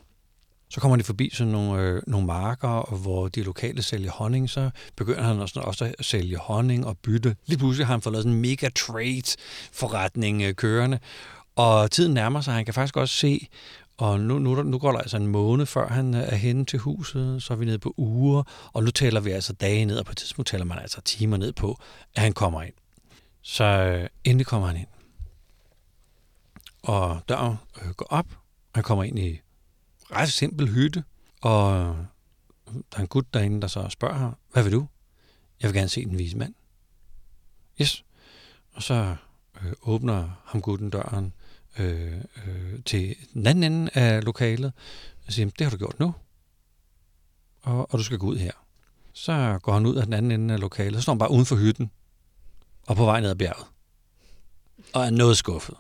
Så 0.73 0.81
kommer 0.81 0.97
de 0.97 1.05
forbi 1.05 1.31
sådan 1.33 1.53
nogle, 1.53 1.83
øh, 1.83 2.03
nogle 2.07 2.27
marker, 2.27 2.97
hvor 2.97 3.29
de 3.29 3.43
lokale 3.43 3.83
sælger 3.83 4.11
honning, 4.11 4.51
så 4.51 4.71
begynder 4.97 5.23
han 5.23 5.41
også, 5.41 5.61
også 5.61 5.95
at 5.99 6.05
sælge 6.05 6.37
honning 6.37 6.87
og 6.87 6.99
bytte. 6.99 7.37
Lige 7.47 7.59
pludselig 7.59 7.87
har 7.87 7.95
han 7.95 8.03
fået 8.03 8.13
lavet 8.13 8.23
sådan 8.23 8.37
en 8.37 8.43
mega 8.43 8.69
trade 8.69 9.37
forretning 9.73 10.43
øh, 10.43 10.55
kørende, 10.55 10.99
og 11.57 11.91
tiden 11.91 12.15
nærmer 12.15 12.41
sig, 12.41 12.55
han 12.55 12.65
kan 12.65 12.75
faktisk 12.75 12.97
også 12.97 13.15
se, 13.15 13.49
og 13.97 14.21
nu, 14.21 14.39
nu, 14.39 14.63
nu 14.63 14.79
går 14.79 14.93
der 14.93 14.99
altså 14.99 15.17
en 15.17 15.27
måned, 15.27 15.67
før 15.67 15.89
han 15.89 16.15
øh, 16.15 16.21
er 16.21 16.37
henne 16.37 16.65
til 16.65 16.79
huset, 16.79 17.43
så 17.43 17.53
er 17.53 17.57
vi 17.57 17.65
nede 17.65 17.79
på 17.79 17.95
uger, 17.97 18.43
og 18.73 18.85
nu 18.85 18.91
tæller 18.91 19.21
vi 19.21 19.31
altså 19.31 19.53
dage 19.53 19.85
ned, 19.85 19.99
og 19.99 20.05
på 20.05 20.13
et 20.13 20.17
tidspunkt 20.17 20.49
tæller 20.49 20.65
man 20.65 20.79
altså 20.79 21.01
timer 21.01 21.37
ned 21.37 21.53
på, 21.53 21.79
at 22.17 22.23
han 22.23 22.33
kommer 22.33 22.63
ind. 22.63 22.75
Så 23.43 23.65
øh, 23.65 24.09
endelig 24.25 24.47
kommer 24.47 24.69
han 24.69 24.77
ind. 24.77 24.89
Og 26.83 27.21
døren 27.29 27.57
øh, 27.83 27.91
går 27.91 28.07
op, 28.11 28.27
han 28.75 28.83
kommer 28.83 29.05
ind 29.05 29.19
i 29.19 29.41
ret 30.14 30.33
simpel 30.33 30.68
hytte, 30.68 31.05
og 31.40 31.96
der 32.75 32.96
er 32.96 33.01
en 33.01 33.07
gut 33.07 33.35
derinde, 33.35 33.61
der 33.61 33.66
så 33.66 33.88
spørger 33.88 34.18
her, 34.18 34.33
hvad 34.53 34.62
vil 34.62 34.72
du? 34.72 34.87
Jeg 35.61 35.68
vil 35.68 35.77
gerne 35.77 35.88
se 35.88 36.05
den 36.05 36.18
vise 36.18 36.37
mand. 36.37 36.55
Yes. 37.81 38.05
Og 38.72 38.83
så 38.83 39.16
øh, 39.62 39.72
åbner 39.83 40.31
ham 40.44 40.61
gutten 40.61 40.90
døren 40.90 41.33
øh, 41.79 42.20
øh, 42.46 42.83
til 42.85 43.16
den 43.35 43.46
anden 43.46 43.64
ende 43.72 43.90
af 43.94 44.25
lokalet, 44.25 44.72
og 45.27 45.33
siger, 45.33 45.51
det 45.51 45.61
har 45.61 45.70
du 45.70 45.77
gjort 45.77 46.01
nu, 46.01 46.14
og, 47.62 47.92
og 47.92 47.98
du 47.98 48.05
skal 48.05 48.18
gå 48.18 48.27
ud 48.27 48.37
her. 48.37 48.53
Så 49.12 49.59
går 49.62 49.72
han 49.72 49.87
ud 49.87 49.96
af 49.96 50.05
den 50.05 50.12
anden 50.12 50.31
ende 50.31 50.55
af 50.55 50.61
lokalet, 50.61 50.94
så 50.94 51.03
står 51.03 51.12
han 51.12 51.18
bare 51.18 51.31
uden 51.31 51.46
for 51.46 51.57
hytten, 51.57 51.90
og 52.87 52.96
på 52.96 53.05
vej 53.05 53.20
ned 53.20 53.31
ad 53.31 53.35
bjerget. 53.35 53.66
Og 54.94 55.05
er 55.05 55.11
noget 55.11 55.37
skuffet. 55.37 55.77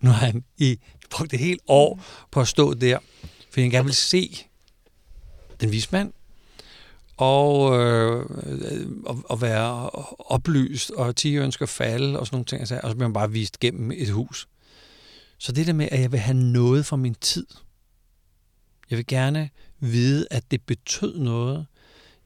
Nu 0.00 0.10
har 0.10 0.26
han 0.26 0.44
i 0.56 0.78
brugt 1.10 1.34
et 1.34 1.40
helt 1.40 1.60
år 1.66 2.00
på 2.30 2.40
at 2.40 2.48
stå 2.48 2.74
der, 2.74 2.98
fordi 3.50 3.60
han 3.60 3.70
gerne 3.70 3.84
vil 3.84 3.94
se 3.94 4.38
den 5.60 5.72
vise 5.72 5.88
mand, 5.92 6.12
og, 7.16 7.80
øh, 7.80 8.26
og, 9.06 9.24
og 9.24 9.40
være 9.40 9.90
oplyst, 10.18 10.90
og 10.90 11.16
10 11.16 11.36
ønsker 11.36 11.66
falde, 11.66 12.20
og 12.20 12.26
sådan 12.26 12.34
nogle 12.34 12.44
ting, 12.44 12.60
altså, 12.60 12.80
og 12.82 12.90
så 12.90 12.96
bliver 12.96 13.08
man 13.08 13.12
bare 13.12 13.30
vist 13.30 13.60
gennem 13.60 13.92
et 13.94 14.10
hus. 14.10 14.48
Så 15.38 15.52
det 15.52 15.66
der 15.66 15.72
med, 15.72 15.88
at 15.92 16.00
jeg 16.00 16.12
vil 16.12 16.20
have 16.20 16.36
noget 16.36 16.86
fra 16.86 16.96
min 16.96 17.14
tid. 17.14 17.46
Jeg 18.90 18.96
vil 18.96 19.06
gerne 19.06 19.50
vide, 19.80 20.26
at 20.30 20.50
det 20.50 20.62
betød 20.62 21.18
noget. 21.18 21.66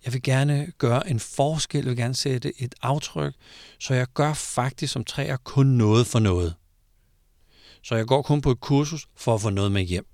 Jeg 0.05 0.13
vil 0.13 0.23
gerne 0.23 0.73
gøre 0.79 1.11
en 1.11 1.21
forskel. 1.21 1.79
Jeg 1.79 1.89
vil 1.89 1.97
gerne 1.97 2.15
sætte 2.15 2.63
et 2.63 2.75
aftryk. 2.83 3.35
Så 3.79 3.95
jeg 3.95 4.07
gør 4.15 4.33
faktisk 4.33 4.93
som 4.93 5.05
træer 5.05 5.37
kun 5.37 5.67
noget 5.67 6.07
for 6.07 6.19
noget. 6.19 6.55
Så 7.83 7.95
jeg 7.95 8.07
går 8.07 8.23
kun 8.23 8.41
på 8.41 8.51
et 8.51 8.61
kursus 8.61 9.07
for 9.17 9.35
at 9.35 9.41
få 9.41 9.51
noget 9.51 9.73
med 9.73 9.83
hjem. 9.83 10.07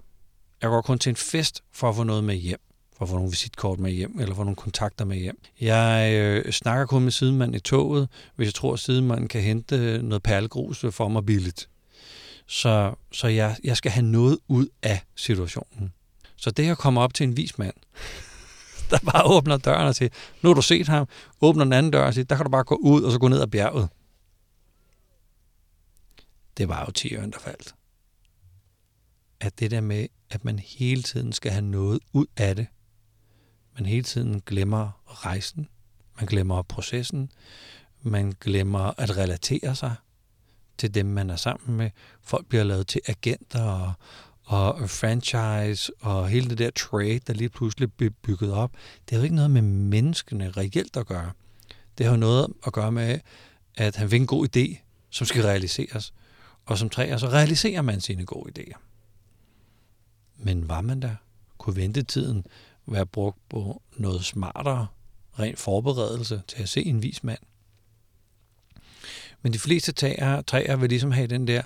Jeg 0.63 0.71
går 0.71 0.81
kun 0.81 0.99
til 0.99 1.11
en 1.11 1.17
fest 1.17 1.63
for 1.73 1.89
at 1.89 1.97
få 1.97 2.03
noget 2.03 2.25
med 2.25 2.35
hjem. 2.35 2.61
For 2.97 3.05
at 3.05 3.09
få 3.09 3.15
nogle 3.15 3.31
visitkort 3.31 3.79
med 3.79 3.93
hjem, 3.93 4.21
eller 4.21 4.35
få 4.35 4.43
nogle 4.43 4.57
kontakter 4.57 5.05
med 5.05 5.17
hjem. 5.17 5.39
Jeg 5.61 6.13
øh, 6.15 6.53
snakker 6.53 6.87
kun 6.87 7.03
med 7.03 7.13
sidemanden 7.13 7.55
i 7.55 7.61
toget, 7.61 8.09
hvis 8.37 8.47
jeg 8.47 8.55
tror, 8.55 8.73
at 8.73 8.79
sidemanden 8.79 9.29
kan 9.29 9.43
hente 9.43 9.77
øh, 9.77 10.03
noget 10.03 10.23
perlegrus 10.23 10.85
øh, 10.85 10.93
for 10.93 11.09
mig 11.09 11.27
billigt. 11.27 11.69
Så, 12.47 12.95
så 13.13 13.29
jeg, 13.29 13.57
jeg 13.65 13.77
skal 13.77 13.91
have 13.91 14.07
noget 14.07 14.39
ud 14.49 14.67
af 14.83 15.01
situationen. 15.17 15.93
Så 16.37 16.51
det 16.51 16.71
at 16.71 16.79
komme 16.79 17.01
op 17.01 17.15
til 17.15 17.25
en 17.25 17.37
vis 17.37 17.59
mand, 17.59 17.75
der 18.91 18.99
bare 19.13 19.25
åbner 19.25 19.57
døren 19.57 19.89
og 19.89 19.95
siger, 19.95 20.09
nu 20.43 20.49
har 20.49 20.55
du 20.55 20.63
set 20.63 20.89
ham, 20.89 21.07
åbner 21.41 21.65
den 21.65 21.73
anden 21.73 21.93
dør 21.93 22.05
og 22.07 22.15
siger, 22.15 22.25
der 22.25 22.37
kan 22.37 22.45
du 22.45 22.51
bare 22.51 22.65
gå 22.65 22.75
ud 22.75 23.03
og 23.03 23.13
så 23.13 23.19
gå 23.19 23.29
ned 23.29 23.41
ad 23.41 23.47
bjerget. 23.47 23.89
Det 26.59 26.69
var 26.69 26.85
jo 26.85 26.91
tiøren, 26.91 27.31
der 27.31 27.39
faldt. 27.39 27.75
At 29.41 29.59
det 29.59 29.71
der 29.71 29.81
med, 29.81 30.07
at 30.31 30.45
man 30.45 30.59
hele 30.59 31.03
tiden 31.03 31.33
skal 31.33 31.53
have 31.53 31.65
noget 31.65 32.01
ud 32.13 32.27
af 32.37 32.57
det. 32.57 32.67
Man 33.75 33.87
hele 33.87 34.03
tiden 34.03 34.43
glemmer 34.47 35.03
rejsen. 35.07 35.69
Man 36.17 36.27
glemmer 36.27 36.63
processen. 36.63 37.31
Man 38.03 38.35
glemmer 38.41 39.01
at 39.01 39.17
relatere 39.17 39.75
sig 39.75 39.95
til 40.79 40.95
dem, 40.95 41.07
man 41.07 41.31
er 41.31 41.37
sammen 41.37 41.77
med. 41.77 41.91
Folk 42.23 42.47
bliver 42.47 42.65
lavet 42.65 42.87
til 42.87 43.01
agenter 43.07 43.63
og, 43.63 43.93
og 44.45 44.91
franchise 44.91 45.93
og 46.01 46.29
hele 46.29 46.51
det 46.51 46.59
der 46.59 46.71
trade, 46.71 47.19
der 47.19 47.33
lige 47.33 47.49
pludselig 47.49 47.93
bliver 47.93 48.13
bygget 48.23 48.53
op. 48.53 48.73
Det 49.09 49.11
har 49.11 49.19
jo 49.19 49.23
ikke 49.23 49.37
noget 49.37 49.51
med 49.51 49.63
menneskene 49.63 50.51
reelt 50.51 50.97
at 50.97 51.07
gøre. 51.07 51.33
Det 51.99 52.07
har 52.07 52.13
jo 52.13 52.19
noget 52.21 52.53
at 52.67 52.73
gøre 52.73 52.93
med, 52.93 53.21
at 53.77 53.97
han 53.97 54.11
fik 54.11 54.21
en 54.21 54.27
god 54.27 54.57
idé, 54.57 54.77
som 55.11 55.27
skal 55.27 55.43
realiseres. 55.43 56.13
Og 56.69 56.79
som 56.79 56.91
træer, 56.91 57.17
så 57.17 57.29
realiserer 57.29 57.83
man 57.83 58.01
sine 58.01 58.27
gode 58.27 58.53
idéer. 58.59 58.79
Men 60.37 60.69
var 60.69 60.81
man 60.81 61.03
der? 61.03 61.17
Kunne 61.59 61.77
ventetiden 61.77 62.47
være 62.87 63.07
brugt 63.07 63.49
på 63.49 63.83
noget 63.97 64.25
smartere, 64.25 64.87
ren 65.39 65.57
forberedelse 65.57 66.43
til 66.49 66.63
at 66.63 66.69
se 66.69 66.87
en 66.87 67.03
vis 67.03 67.25
mand? 67.25 67.39
Men 69.43 69.53
de 69.53 69.59
fleste 69.59 69.93
tager, 69.93 70.43
træer 70.43 70.77
vil 70.77 70.89
ligesom 70.89 71.11
have 71.11 71.27
den 71.27 71.47
der, 71.47 71.63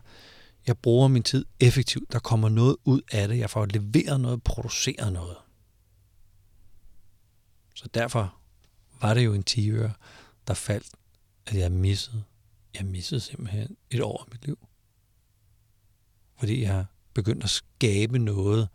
jeg 0.67 0.79
bruger 0.79 1.09
min 1.09 1.23
tid 1.23 1.45
effektivt, 1.61 2.13
der 2.13 2.19
kommer 2.19 2.49
noget 2.49 2.77
ud 2.85 3.01
af 3.13 3.29
det, 3.29 3.39
jeg 3.39 3.51
får 3.51 3.67
leveret 3.67 4.21
noget, 4.21 4.43
produceret 4.43 5.13
noget. 5.13 5.37
Så 7.75 7.89
derfor 7.95 8.35
var 9.01 9.15
det 9.15 9.25
jo 9.25 9.35
en 9.35 9.43
10 9.43 9.71
der 10.47 10.55
faldt, 10.55 10.87
at 11.47 11.55
jeg 11.55 11.73
missede. 11.73 12.23
Jeg 12.75 12.85
missede 12.85 13.21
simpelthen 13.21 13.77
et 13.91 14.03
år 14.03 14.23
af 14.23 14.29
mit 14.33 14.47
liv. 14.47 14.59
Fordi 16.43 16.63
jeg 16.63 16.85
begyndte 17.15 17.45
at 17.45 17.51
skabe 17.51 18.19
noget. 18.19 18.69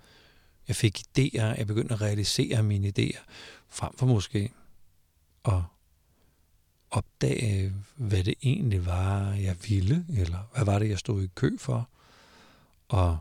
Jeg 0.68 0.76
fik 0.76 1.00
idéer, 1.00 1.44
jeg 1.44 1.68
begyndte 1.68 1.94
at 1.94 2.02
realisere 2.02 2.64
mine 2.64 2.94
idéer, 2.98 3.20
frem 3.70 3.98
for 3.98 4.06
måske 4.06 4.52
at 5.46 5.62
opdage, 6.92 7.74
hvad 7.96 8.24
det 8.24 8.34
egentlig 8.44 8.86
var, 8.86 9.34
jeg 9.34 9.56
ville, 9.68 10.06
eller 10.10 10.50
hvad 10.56 10.66
var 10.66 10.80
det, 10.80 10.90
jeg 10.90 11.00
stod 11.00 11.24
i 11.24 11.28
kø 11.36 11.58
for. 11.60 11.90
Og 12.88 13.18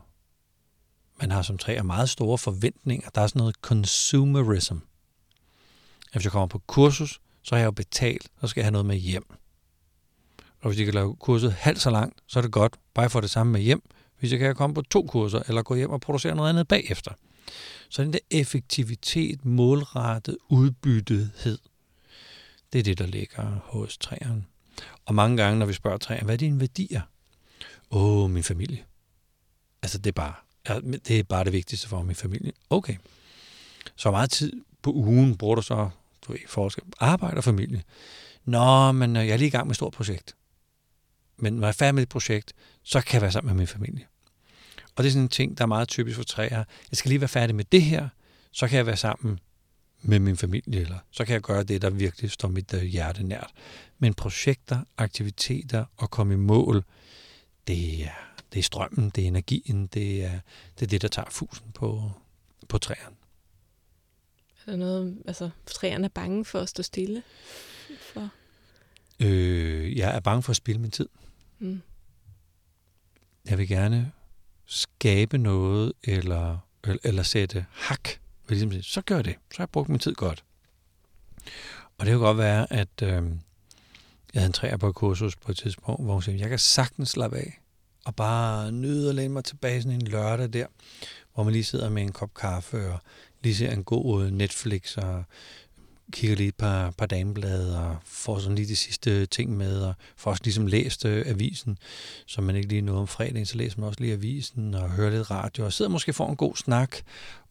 man 1.19 1.31
har 1.31 1.41
som 1.41 1.57
træer 1.57 1.83
meget 1.83 2.09
store 2.09 2.37
forventninger. 2.37 3.09
Der 3.09 3.21
er 3.21 3.27
sådan 3.27 3.39
noget 3.39 3.55
consumerism. 3.55 4.77
Hvis 6.11 6.23
jeg 6.23 6.31
kommer 6.31 6.47
på 6.47 6.59
kursus, 6.67 7.21
så 7.41 7.55
har 7.55 7.59
jeg 7.59 7.65
jo 7.65 7.71
betalt, 7.71 8.31
så 8.41 8.47
skal 8.47 8.61
jeg 8.61 8.65
have 8.65 8.71
noget 8.71 8.85
med 8.85 8.97
hjem. 8.97 9.25
Og 10.61 10.69
hvis 10.69 10.77
jeg 10.77 10.85
kan 10.85 10.93
lave 10.93 11.15
kurset 11.15 11.53
halvt 11.53 11.81
så 11.81 11.89
langt, 11.89 12.21
så 12.27 12.39
er 12.39 12.41
det 12.41 12.51
godt. 12.51 12.75
Bare 12.93 13.09
for 13.09 13.21
det 13.21 13.29
samme 13.29 13.53
med 13.53 13.61
hjem. 13.61 13.83
Hvis 14.19 14.31
jeg 14.31 14.39
kan 14.39 14.55
komme 14.55 14.73
på 14.73 14.81
to 14.81 15.05
kurser, 15.05 15.41
eller 15.47 15.61
gå 15.61 15.75
hjem 15.75 15.89
og 15.89 16.01
producere 16.01 16.35
noget 16.35 16.49
andet 16.49 16.67
bagefter. 16.67 17.11
Så 17.89 18.03
den 18.03 18.13
der 18.13 18.19
effektivitet, 18.31 19.45
målrettet, 19.45 20.37
udbyttethed, 20.49 21.57
det 22.73 22.79
er 22.79 22.83
det, 22.83 22.97
der 22.97 23.05
ligger 23.05 23.59
hos 23.63 23.97
træerne. 23.97 24.45
Og 25.05 25.15
mange 25.15 25.37
gange, 25.37 25.59
når 25.59 25.65
vi 25.65 25.73
spørger 25.73 25.97
træerne, 25.97 26.25
hvad 26.25 26.35
er 26.35 26.37
dine 26.37 26.59
værdier? 26.59 27.01
Åh, 27.91 28.23
oh, 28.23 28.29
min 28.29 28.43
familie. 28.43 28.83
Altså, 29.81 29.97
det 29.97 30.07
er 30.07 30.11
bare, 30.11 30.33
det 30.81 31.19
er 31.19 31.23
bare 31.23 31.43
det 31.43 31.53
vigtigste 31.53 31.87
for 31.87 32.03
min 32.03 32.15
familie. 32.15 32.51
Okay. 32.69 32.95
Så 33.95 34.11
meget 34.11 34.31
tid 34.31 34.53
på 34.81 34.91
ugen 34.91 35.37
bruger 35.37 35.55
du 35.55 35.61
så, 35.61 35.89
du 36.27 36.31
ved, 36.31 36.39
forskel, 36.47 36.83
arbejde 36.99 37.37
og 37.37 37.43
familie. 37.43 37.83
Nå, 38.45 38.91
men 38.91 39.15
øh, 39.15 39.27
jeg 39.27 39.33
er 39.33 39.37
lige 39.37 39.47
i 39.47 39.51
gang 39.51 39.67
med 39.67 39.71
et 39.71 39.75
stort 39.75 39.93
projekt. 39.93 40.35
Men 41.37 41.53
når 41.53 41.61
jeg 41.61 41.69
er 41.69 41.73
færdig 41.73 41.95
med 41.95 42.03
et 42.03 42.09
projekt, 42.09 42.53
så 42.87 43.01
kan 43.01 43.13
jeg 43.13 43.21
være 43.21 43.31
sammen 43.31 43.47
med 43.49 43.57
min 43.57 43.67
familie. 43.67 44.05
Og 44.95 45.03
det 45.03 45.09
er 45.09 45.11
sådan 45.11 45.23
en 45.23 45.29
ting, 45.29 45.57
der 45.57 45.63
er 45.63 45.67
meget 45.67 45.87
typisk 45.87 46.17
for 46.17 46.23
træer. 46.23 46.63
Jeg 46.91 46.97
skal 46.97 47.09
lige 47.09 47.21
være 47.21 47.27
færdig 47.27 47.55
med 47.55 47.63
det 47.63 47.81
her, 47.81 48.09
så 48.51 48.67
kan 48.67 48.77
jeg 48.77 48.85
være 48.85 48.97
sammen 48.97 49.39
med 50.01 50.19
min 50.19 50.37
familie, 50.37 50.81
eller 50.81 50.97
så 51.11 51.25
kan 51.25 51.33
jeg 51.33 51.41
gøre 51.41 51.63
det, 51.63 51.81
der 51.81 51.89
virkelig 51.89 52.31
står 52.31 52.47
mit 52.47 52.73
øh, 52.73 52.83
hjerte 52.83 53.23
nært. 53.23 53.51
Men 53.99 54.13
projekter, 54.13 54.79
aktiviteter 54.97 55.85
og 55.97 56.11
komme 56.11 56.33
i 56.33 56.37
mål, 56.37 56.83
det 57.67 58.03
er, 58.03 58.35
det 58.53 58.59
er 58.59 58.63
strømmen, 58.63 59.09
det 59.09 59.23
er 59.23 59.27
energien, 59.27 59.87
det 59.87 60.23
er 60.23 60.39
det, 60.79 60.85
er 60.85 60.87
det 60.87 61.01
der 61.01 61.07
tager 61.07 61.29
fusen 61.29 61.71
på, 61.71 62.11
på 62.69 62.77
træerne. 62.77 63.15
Er 64.65 64.71
der 64.71 64.77
noget, 64.77 65.17
altså 65.27 65.49
træerne 65.65 66.05
er 66.05 66.09
bange 66.09 66.45
for 66.45 66.59
at 66.59 66.69
stå 66.69 66.83
stille? 66.83 67.23
For? 68.13 68.29
Øh, 69.19 69.97
jeg 69.97 70.15
er 70.15 70.19
bange 70.19 70.43
for 70.43 70.49
at 70.49 70.55
spille 70.55 70.81
min 70.81 70.91
tid. 70.91 71.09
Mm. 71.59 71.81
Jeg 73.49 73.57
vil 73.57 73.67
gerne 73.67 74.11
skabe 74.65 75.37
noget, 75.37 75.93
eller, 76.03 76.57
eller 77.03 77.23
sætte 77.23 77.65
hak 77.71 78.09
ligesom 78.49 78.71
sige, 78.71 78.83
så 78.83 79.01
gør 79.01 79.21
det. 79.21 79.35
Så 79.51 79.57
har 79.57 79.63
jeg 79.63 79.69
brugt 79.69 79.89
min 79.89 79.99
tid 79.99 80.13
godt. 80.13 80.43
Og 81.97 82.05
det 82.05 82.11
kan 82.11 82.19
godt 82.19 82.37
være, 82.37 82.73
at 82.73 83.01
øh, 83.03 83.09
Jeg 84.33 84.41
havde 84.41 84.45
en 84.45 84.53
træer 84.53 84.77
på 84.77 84.87
et 84.87 84.95
kursus 84.95 85.35
på 85.35 85.51
et 85.51 85.57
tidspunkt, 85.57 86.03
hvor 86.03 86.13
hun 86.13 86.21
sagde, 86.21 86.39
jeg 86.39 86.49
kan 86.49 86.59
sagtens 86.59 87.09
slappe 87.09 87.37
af 87.37 87.61
og 88.05 88.15
bare 88.15 88.71
nyde 88.71 89.09
og 89.09 89.15
læne 89.15 89.33
mig 89.33 89.43
tilbage 89.43 89.81
sådan 89.81 90.01
en 90.01 90.07
lørdag 90.07 90.53
der, 90.53 90.65
hvor 91.33 91.43
man 91.43 91.53
lige 91.53 91.63
sidder 91.63 91.89
med 91.89 92.01
en 92.01 92.11
kop 92.11 92.33
kaffe 92.33 92.91
og 92.91 92.99
lige 93.43 93.55
ser 93.55 93.71
en 93.71 93.83
god 93.83 94.31
Netflix 94.31 94.97
og 94.97 95.23
kigger 96.11 96.37
lige 96.37 96.47
et 96.47 96.55
par, 96.55 96.91
par 96.91 97.05
dameblade 97.05 97.79
og 97.79 97.97
får 98.05 98.39
sådan 98.39 98.55
lige 98.55 98.67
de 98.67 98.75
sidste 98.75 99.25
ting 99.25 99.57
med, 99.57 99.81
og 99.81 99.93
får 100.17 100.31
også 100.31 100.43
ligesom 100.43 100.67
læst 100.67 101.05
øh, 101.05 101.25
avisen, 101.27 101.77
så 102.25 102.41
man 102.41 102.55
ikke 102.55 102.67
lige 102.67 102.81
noget 102.81 103.01
om 103.01 103.07
fredagen, 103.07 103.45
så 103.45 103.57
læser 103.57 103.79
man 103.79 103.87
også 103.87 103.99
lige 103.99 104.13
avisen 104.13 104.73
og 104.73 104.91
hører 104.91 105.11
lidt 105.11 105.31
radio, 105.31 105.65
og 105.65 105.73
sidder 105.73 105.91
måske 105.91 106.13
for 106.13 106.29
en 106.29 106.35
god 106.35 106.55
snak 106.55 106.97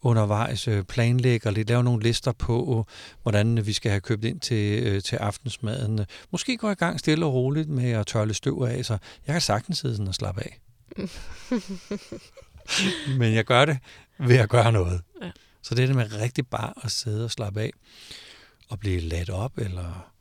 undervejs, 0.03 0.69
øh, 0.69 0.85
planlægger 0.85 1.51
lidt, 1.51 1.69
laver 1.69 1.83
nogle 1.83 2.03
lister 2.03 2.33
på, 2.33 2.87
hvordan 3.23 3.67
vi 3.67 3.73
skal 3.73 3.91
have 3.91 4.01
købt 4.01 4.25
ind 4.25 4.41
til, 4.41 4.83
øh, 4.83 5.03
til 5.03 5.17
aftensmaden. 5.17 6.07
Måske 6.31 6.57
går 6.57 6.69
jeg 6.69 6.77
i 6.77 6.85
gang 6.85 6.99
stille 6.99 7.27
og 7.27 7.35
roligt 7.35 7.69
med 7.69 7.91
at 7.91 8.07
tørre 8.07 8.27
lidt 8.27 8.37
støv 8.37 8.63
af, 8.63 8.85
så 8.85 8.99
jeg 9.27 9.35
kan 9.35 9.41
sagtens 9.41 9.79
sidde 9.79 9.95
sådan 9.95 10.09
og 10.09 10.15
slappe 10.15 10.43
af. 10.43 10.61
Men 13.19 13.35
jeg 13.35 13.45
gør 13.45 13.65
det 13.65 13.79
ved 14.19 14.37
at 14.37 14.49
gøre 14.49 14.73
noget. 14.73 15.01
Ja. 15.23 15.31
Så 15.63 15.75
det 15.75 15.83
er 15.83 15.87
det 15.87 15.97
med 15.97 16.13
rigtig 16.13 16.47
bare 16.47 16.73
at 16.83 16.91
sidde 16.91 17.25
og 17.25 17.31
slappe 17.31 17.61
af 17.61 17.71
at 18.73 18.81
blive 18.81 19.01
ladt 19.01 19.31
op, 19.31 19.59
eller 19.59 20.13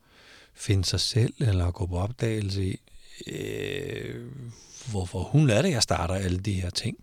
finde 0.54 0.86
sig 0.86 1.00
selv, 1.00 1.34
eller 1.40 1.72
gå 1.72 1.86
på 1.86 1.98
opdagelse 1.98 2.66
i, 2.66 2.80
øh, 3.28 4.32
hvorfor 4.92 5.24
hun 5.24 5.50
er 5.50 5.62
det, 5.62 5.72
jeg 5.72 5.84
starter 5.84 6.16
alle 6.16 6.40
de 6.40 6.62
her 6.62 6.70
ting. 6.70 6.98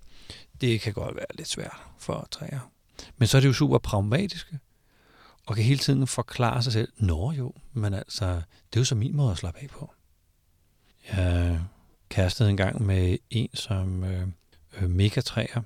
Det 0.60 0.80
kan 0.80 0.92
godt 0.92 1.16
være 1.16 1.26
lidt 1.34 1.48
svært 1.48 1.76
for 1.98 2.28
træer. 2.30 2.70
Men 3.16 3.28
så 3.28 3.36
er 3.36 3.40
det 3.40 3.48
jo 3.48 3.52
super 3.52 3.78
pragmatiske, 3.78 4.58
og 5.46 5.54
kan 5.54 5.64
hele 5.64 5.78
tiden 5.78 6.06
forklare 6.06 6.62
sig 6.62 6.72
selv, 6.72 6.92
nå 6.96 7.32
jo, 7.32 7.54
men 7.72 7.94
altså, 7.94 8.26
det 8.26 8.76
er 8.76 8.80
jo 8.80 8.84
så 8.84 8.94
min 8.94 9.16
måde 9.16 9.30
at 9.30 9.38
slappe 9.38 9.60
af 9.60 9.68
på. 9.68 9.92
Jeg 11.12 11.60
kastede 12.10 12.50
en 12.50 12.56
gang 12.56 12.82
med 12.82 13.18
en, 13.30 13.48
som 13.54 14.04
øh, 14.04 14.28
mega 14.80 14.86
megatræer, 14.86 15.62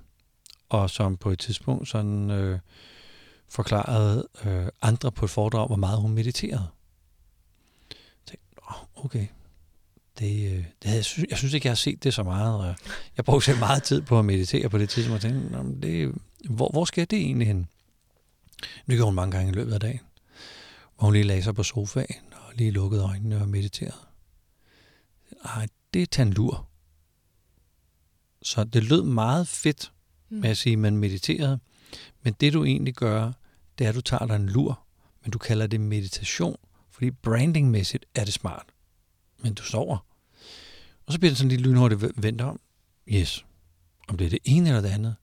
og 0.69 0.91
som 0.91 1.17
på 1.17 1.31
et 1.31 1.39
tidspunkt 1.39 1.89
sådan 1.89 2.31
øh, 2.31 2.59
forklarede 3.49 4.29
øh, 4.45 4.67
andre 4.83 5.13
på 5.13 5.25
et 5.25 5.31
foredrag, 5.31 5.67
hvor 5.67 5.77
meget 5.77 6.01
hun 6.01 6.13
mediterede. 6.13 6.67
Jeg 7.91 8.27
tænkte, 8.27 8.47
okay, 8.95 9.27
det, 10.19 10.53
øh, 10.53 10.59
det 10.59 10.85
havde, 10.85 10.97
jeg, 10.97 11.05
synes, 11.05 11.27
jeg 11.31 11.39
synes 11.39 11.55
ikke, 11.55 11.67
jeg 11.67 11.71
har 11.71 11.77
set 11.77 12.05
det 12.05 12.15
så 12.15 12.23
meget. 12.23 12.77
Jeg 13.17 13.25
brugte 13.25 13.47
selv 13.47 13.59
meget 13.69 13.83
tid 13.83 14.03
på 14.03 14.19
at 14.19 14.25
meditere 14.25 14.69
på 14.69 14.79
det 14.79 14.89
tidspunkt, 14.89 15.25
og 15.25 15.31
tænkte, 15.31 15.87
det, 15.87 16.15
hvor, 16.51 16.71
hvor 16.71 16.85
skal 16.85 17.07
det 17.11 17.19
egentlig 17.19 17.47
hen? 17.47 17.69
Det 18.87 18.97
gjorde 18.97 19.05
hun 19.05 19.15
mange 19.15 19.37
gange 19.37 19.53
i 19.53 19.55
løbet 19.55 19.75
af 19.75 19.81
dagen, 19.81 20.01
hvor 20.97 21.05
hun 21.05 21.13
lige 21.13 21.25
lagde 21.25 21.43
sig 21.43 21.55
på 21.55 21.63
sofaen 21.63 22.33
og 22.33 22.53
lige 22.55 22.71
lukkede 22.71 23.03
øjnene 23.03 23.41
og 23.41 23.49
mediterede. 23.49 24.07
Ej, 25.45 25.67
det 25.95 26.19
er 26.19 26.25
lur. 26.25 26.69
Så 28.43 28.65
det 28.65 28.85
lød 28.85 29.03
meget 29.03 29.49
fedt 29.49 29.93
med 30.29 30.51
at 30.51 30.57
sige, 30.57 30.73
at 30.73 30.79
man 30.79 30.97
mediterede, 30.97 31.59
men 32.23 32.35
det 32.41 32.53
du 32.53 32.65
egentlig 32.65 32.95
gør, 32.95 33.33
det 33.79 33.85
er, 33.85 33.89
at 33.89 33.95
du 33.95 34.01
tager 34.01 34.27
dig 34.27 34.37
en 34.37 34.49
lur, 34.49 34.87
men 35.23 35.31
du 35.31 35.39
kalder 35.39 35.67
det 35.67 35.81
meditation, 35.81 36.57
fordi 36.91 37.11
brandingmæssigt 37.11 38.07
er 38.15 38.25
det 38.25 38.35
smart. 38.35 38.67
Men 39.39 39.55
du 39.55 39.63
sover. 39.63 39.99
Og 41.07 41.13
så 41.13 41.19
bliver 41.19 41.31
det 41.31 41.39
sådan 41.39 41.49
lidt 41.49 41.61
lynhurtigt 41.61 42.23
vendt 42.23 42.41
om. 42.41 42.61
Yes. 43.09 43.45
Om 44.09 44.17
det 44.17 44.25
er 44.25 44.31
det 44.31 44.39
ene 44.45 44.69
eller 44.69 44.81
det 44.81 44.89
andet, 44.89 45.17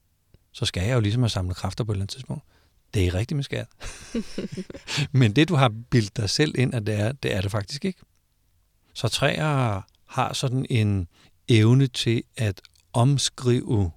så 0.52 0.64
skal 0.64 0.86
jeg 0.86 0.94
jo 0.94 1.00
ligesom 1.00 1.22
have 1.22 1.28
samlet 1.28 1.56
kræfter 1.56 1.84
på 1.84 1.92
et 1.92 1.94
eller 1.94 2.02
andet 2.02 2.14
tidspunkt. 2.14 2.44
Det 2.94 3.06
er 3.06 3.14
rigtigt 3.14 3.36
med 3.36 3.44
skat. 3.44 3.66
men 5.20 5.36
det, 5.36 5.48
du 5.48 5.54
har 5.54 5.72
bildt 5.90 6.16
dig 6.16 6.30
selv 6.30 6.54
ind, 6.58 6.74
at 6.74 6.86
det 6.86 6.94
er, 6.94 7.12
det 7.12 7.34
er 7.34 7.40
det 7.40 7.50
faktisk 7.50 7.84
ikke. 7.84 8.00
Så 8.94 9.08
træer 9.08 9.80
har 10.06 10.32
sådan 10.32 10.66
en 10.70 11.08
evne 11.48 11.86
til 11.86 12.22
at 12.36 12.60
omskrive 12.92 13.90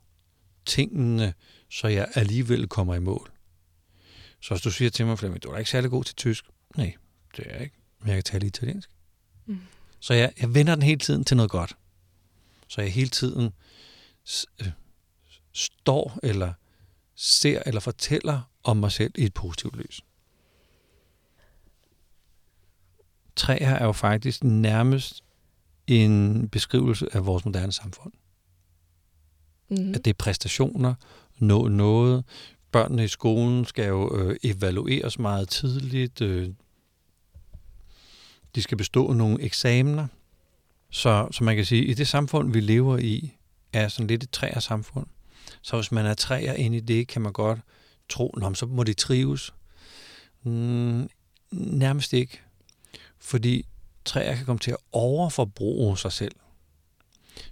tingene 0.66 1.34
så 1.70 1.88
jeg 1.88 2.08
alligevel 2.16 2.68
kommer 2.68 2.96
i 2.96 3.00
mål. 3.00 3.32
Så 4.42 4.54
hvis 4.54 4.62
du 4.62 4.72
siger 4.72 4.90
til 4.90 5.06
mig, 5.06 5.20
Flemming, 5.20 5.44
du 5.44 5.50
er 5.50 5.58
ikke 5.58 5.72
særlig 5.72 5.90
god 5.90 6.04
til 6.04 6.16
tysk. 6.16 6.46
Nej, 6.78 6.96
det 7.38 7.48
er 7.48 7.54
jeg 7.54 7.62
ikke. 7.62 7.76
Men 8.00 8.08
jeg 8.08 8.16
kan 8.16 8.24
tale 8.24 8.48
italiensk. 8.48 8.90
Mm. 9.46 9.60
Så 10.00 10.14
jeg, 10.14 10.34
jeg 10.42 10.54
vender 10.54 10.76
den 10.76 10.84
hele 10.84 11.00
tiden 11.00 11.24
til 11.24 11.38
noget 11.38 11.52
godt. 11.52 11.78
Så 12.68 12.82
jeg 12.82 12.94
hele 12.94 13.10
tiden 13.10 13.50
øh, 14.62 14.72
står 15.54 16.20
eller 16.24 16.54
ser 17.16 17.64
eller 17.66 17.82
fortæller 17.82 18.42
om 18.64 18.78
mig 18.78 18.92
selv 18.92 19.14
i 19.18 19.24
et 19.24 19.34
positivt 19.34 19.76
lys. 19.76 20.02
Træer 23.36 23.76
er 23.76 23.86
jo 23.86 23.92
faktisk 23.92 24.44
nærmest 24.44 25.24
en 25.88 26.50
beskrivelse 26.50 27.16
af 27.16 27.26
vores 27.26 27.46
moderne 27.46 27.72
samfund. 27.72 28.14
Mm. 29.70 29.90
At 29.96 30.06
det 30.06 30.08
er 30.08 30.18
præstationer 30.18 30.96
nå 31.40 31.68
noget. 31.68 32.24
Børnene 32.72 33.04
i 33.04 33.08
skolen 33.08 33.66
skal 33.66 33.88
jo 33.88 34.18
øh, 34.18 34.38
evalueres 34.44 35.20
meget 35.20 35.50
tidligt. 35.50 36.22
Øh, 36.22 36.50
de 38.56 38.62
skal 38.62 38.78
bestå 38.78 39.14
nogle 39.14 39.42
eksamener. 39.42 40.08
Så, 40.90 41.28
så 41.32 41.44
man 41.44 41.56
kan 41.56 41.66
sige, 41.66 41.84
at 41.84 41.90
i 41.90 41.94
det 41.94 42.08
samfund, 42.08 42.54
vi 42.54 42.60
lever 42.60 42.98
i, 42.98 43.38
er 43.74 43.88
sådan 43.88 44.08
lidt 44.08 44.24
et 44.24 44.32
træer 44.32 44.60
samfund. 44.60 45.08
Så 45.62 45.76
hvis 45.76 45.92
man 45.92 46.06
er 46.06 46.14
træer 46.14 46.54
ind 46.54 46.76
i 46.76 46.80
det, 46.80 47.08
kan 47.08 47.22
man 47.22 47.34
godt 47.34 47.60
tro, 48.10 48.30
at 48.30 48.58
så 48.58 48.66
må 48.66 48.84
de 48.84 48.94
trives. 48.94 49.54
Mm, 50.44 51.10
nærmest 51.52 52.14
ikke. 52.14 52.42
Fordi 53.20 53.66
træer 54.06 54.36
kan 54.36 54.46
komme 54.46 54.60
til 54.60 54.72
at 54.72 54.78
overforbruge 54.92 55.98
sig 55.98 56.12
selv. 56.12 56.36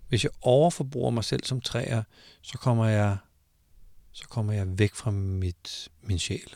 Hvis 0.08 0.24
jeg 0.24 0.32
overforbruger 0.42 1.10
mig 1.10 1.24
selv 1.24 1.44
som 1.44 1.62
træer, 1.62 2.04
så 2.42 2.58
kommer 2.58 2.86
jeg 2.86 3.18
så 4.16 4.28
kommer 4.28 4.54
jeg 4.54 4.80
væk 4.80 4.94
fra 4.94 5.12
mit, 5.12 5.90
min 6.02 6.20
sjæl. 6.20 6.56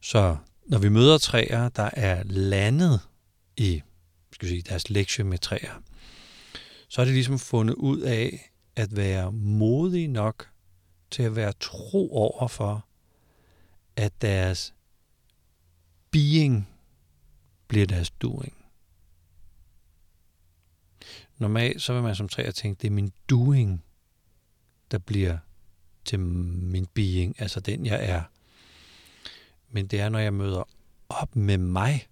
Så 0.00 0.36
når 0.66 0.78
vi 0.78 0.88
møder 0.88 1.18
træer, 1.18 1.68
der 1.68 1.90
er 1.92 2.22
landet 2.22 3.00
i 3.56 3.82
skal 4.32 4.48
sige, 4.48 4.62
deres 4.62 4.90
lektie 4.90 5.24
med 5.24 5.38
træer, 5.38 5.82
så 6.88 7.00
er 7.00 7.04
det 7.04 7.14
ligesom 7.14 7.38
fundet 7.38 7.74
ud 7.74 8.00
af 8.00 8.52
at 8.76 8.96
være 8.96 9.32
modige 9.32 10.08
nok 10.08 10.48
til 11.10 11.22
at 11.22 11.36
være 11.36 11.52
tro 11.52 12.12
over 12.12 12.48
for, 12.48 12.86
at 13.96 14.22
deres 14.22 14.74
being 16.10 16.68
bliver 17.68 17.86
deres 17.86 18.10
doing. 18.10 18.54
Normalt 21.38 21.82
så 21.82 21.92
vil 21.94 22.02
man 22.02 22.14
som 22.14 22.28
træer 22.28 22.50
tænke, 22.50 22.80
det 22.82 22.86
er 22.86 22.92
min 22.92 23.12
doing, 23.28 23.84
der 24.90 24.98
bliver 24.98 25.38
til 26.04 26.20
min 26.20 26.86
being, 26.86 27.40
altså 27.40 27.60
den 27.60 27.86
jeg 27.86 28.04
er. 28.08 28.22
Men 29.70 29.86
det 29.86 30.00
er, 30.00 30.08
når 30.08 30.18
jeg 30.18 30.34
møder 30.34 30.68
op 31.08 31.36
med 31.36 31.58
mig, 31.58 32.08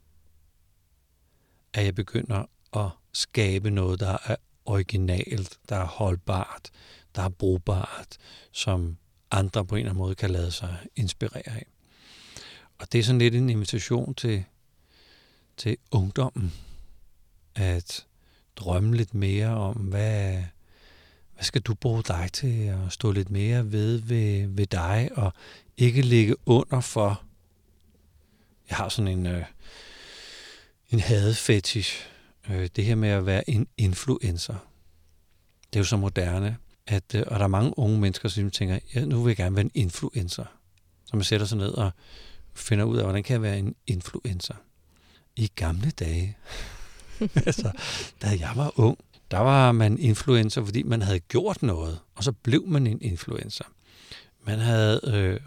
at 1.72 1.84
jeg 1.84 1.94
begynder 1.94 2.44
at 2.76 2.90
skabe 3.12 3.70
noget, 3.70 4.00
der 4.00 4.18
er 4.24 4.36
originalt, 4.64 5.58
der 5.68 5.76
er 5.76 5.86
holdbart, 5.86 6.70
der 7.14 7.22
er 7.22 7.28
brugbart, 7.28 8.16
som 8.52 8.96
andre 9.30 9.64
på 9.66 9.74
en 9.74 9.78
eller 9.78 9.90
anden 9.90 10.02
måde 10.02 10.14
kan 10.14 10.30
lade 10.30 10.50
sig 10.50 10.76
inspirere 10.96 11.48
af. 11.48 11.66
Og 12.78 12.92
det 12.92 12.98
er 12.98 13.02
sådan 13.02 13.18
lidt 13.18 13.34
en 13.34 13.50
invitation 13.50 14.14
til, 14.14 14.44
til 15.56 15.76
ungdommen, 15.90 16.52
at 17.54 18.06
drømme 18.56 18.96
lidt 18.96 19.14
mere 19.14 19.48
om, 19.48 19.76
hvad, 19.76 20.44
hvad 21.40 21.44
skal 21.44 21.62
du 21.62 21.74
bruge 21.74 22.02
dig 22.02 22.28
til 22.32 22.66
at 22.66 22.92
stå 22.92 23.12
lidt 23.12 23.30
mere 23.30 23.72
ved 23.72 23.98
ved, 23.98 24.46
ved 24.46 24.66
dig, 24.66 25.10
og 25.12 25.32
ikke 25.76 26.02
ligge 26.02 26.36
under 26.46 26.80
for, 26.80 27.22
jeg 28.70 28.76
har 28.76 28.88
sådan 28.88 29.18
en, 29.18 29.26
øh, 29.26 29.44
en 30.90 31.00
hadfetish, 31.00 32.06
øh, 32.50 32.68
det 32.76 32.84
her 32.84 32.94
med 32.94 33.08
at 33.08 33.26
være 33.26 33.50
en 33.50 33.66
influencer. 33.76 34.54
Det 35.72 35.76
er 35.76 35.80
jo 35.80 35.84
så 35.84 35.96
moderne, 35.96 36.56
at, 36.86 37.14
øh, 37.14 37.22
og 37.26 37.38
der 37.38 37.44
er 37.44 37.48
mange 37.48 37.78
unge 37.78 38.00
mennesker, 38.00 38.28
som 38.28 38.42
ligesom 38.42 38.50
tænker, 38.50 38.78
ja, 38.94 39.04
nu 39.04 39.22
vil 39.22 39.30
jeg 39.30 39.36
gerne 39.36 39.56
være 39.56 39.64
en 39.64 39.72
influencer. 39.74 40.44
Så 41.04 41.16
man 41.16 41.24
sætter 41.24 41.46
sig 41.46 41.58
ned 41.58 41.70
og 41.70 41.90
finder 42.54 42.84
ud 42.84 42.96
af, 42.96 43.04
hvordan 43.04 43.22
kan 43.22 43.34
jeg 43.34 43.42
være 43.42 43.58
en 43.58 43.74
influencer. 43.86 44.54
I 45.36 45.50
gamle 45.56 45.90
dage, 45.90 46.36
altså, 47.46 47.70
da 48.22 48.28
jeg 48.40 48.52
var 48.56 48.80
ung, 48.80 48.98
der 49.30 49.38
var 49.38 49.72
man 49.72 49.98
influencer, 49.98 50.64
fordi 50.64 50.82
man 50.82 51.02
havde 51.02 51.20
gjort 51.20 51.62
noget, 51.62 51.98
og 52.14 52.24
så 52.24 52.32
blev 52.32 52.66
man 52.66 52.86
en 52.86 52.98
influencer. 53.02 53.64
Man 54.46 54.58
havde 54.58 55.00
øh, 55.04 55.40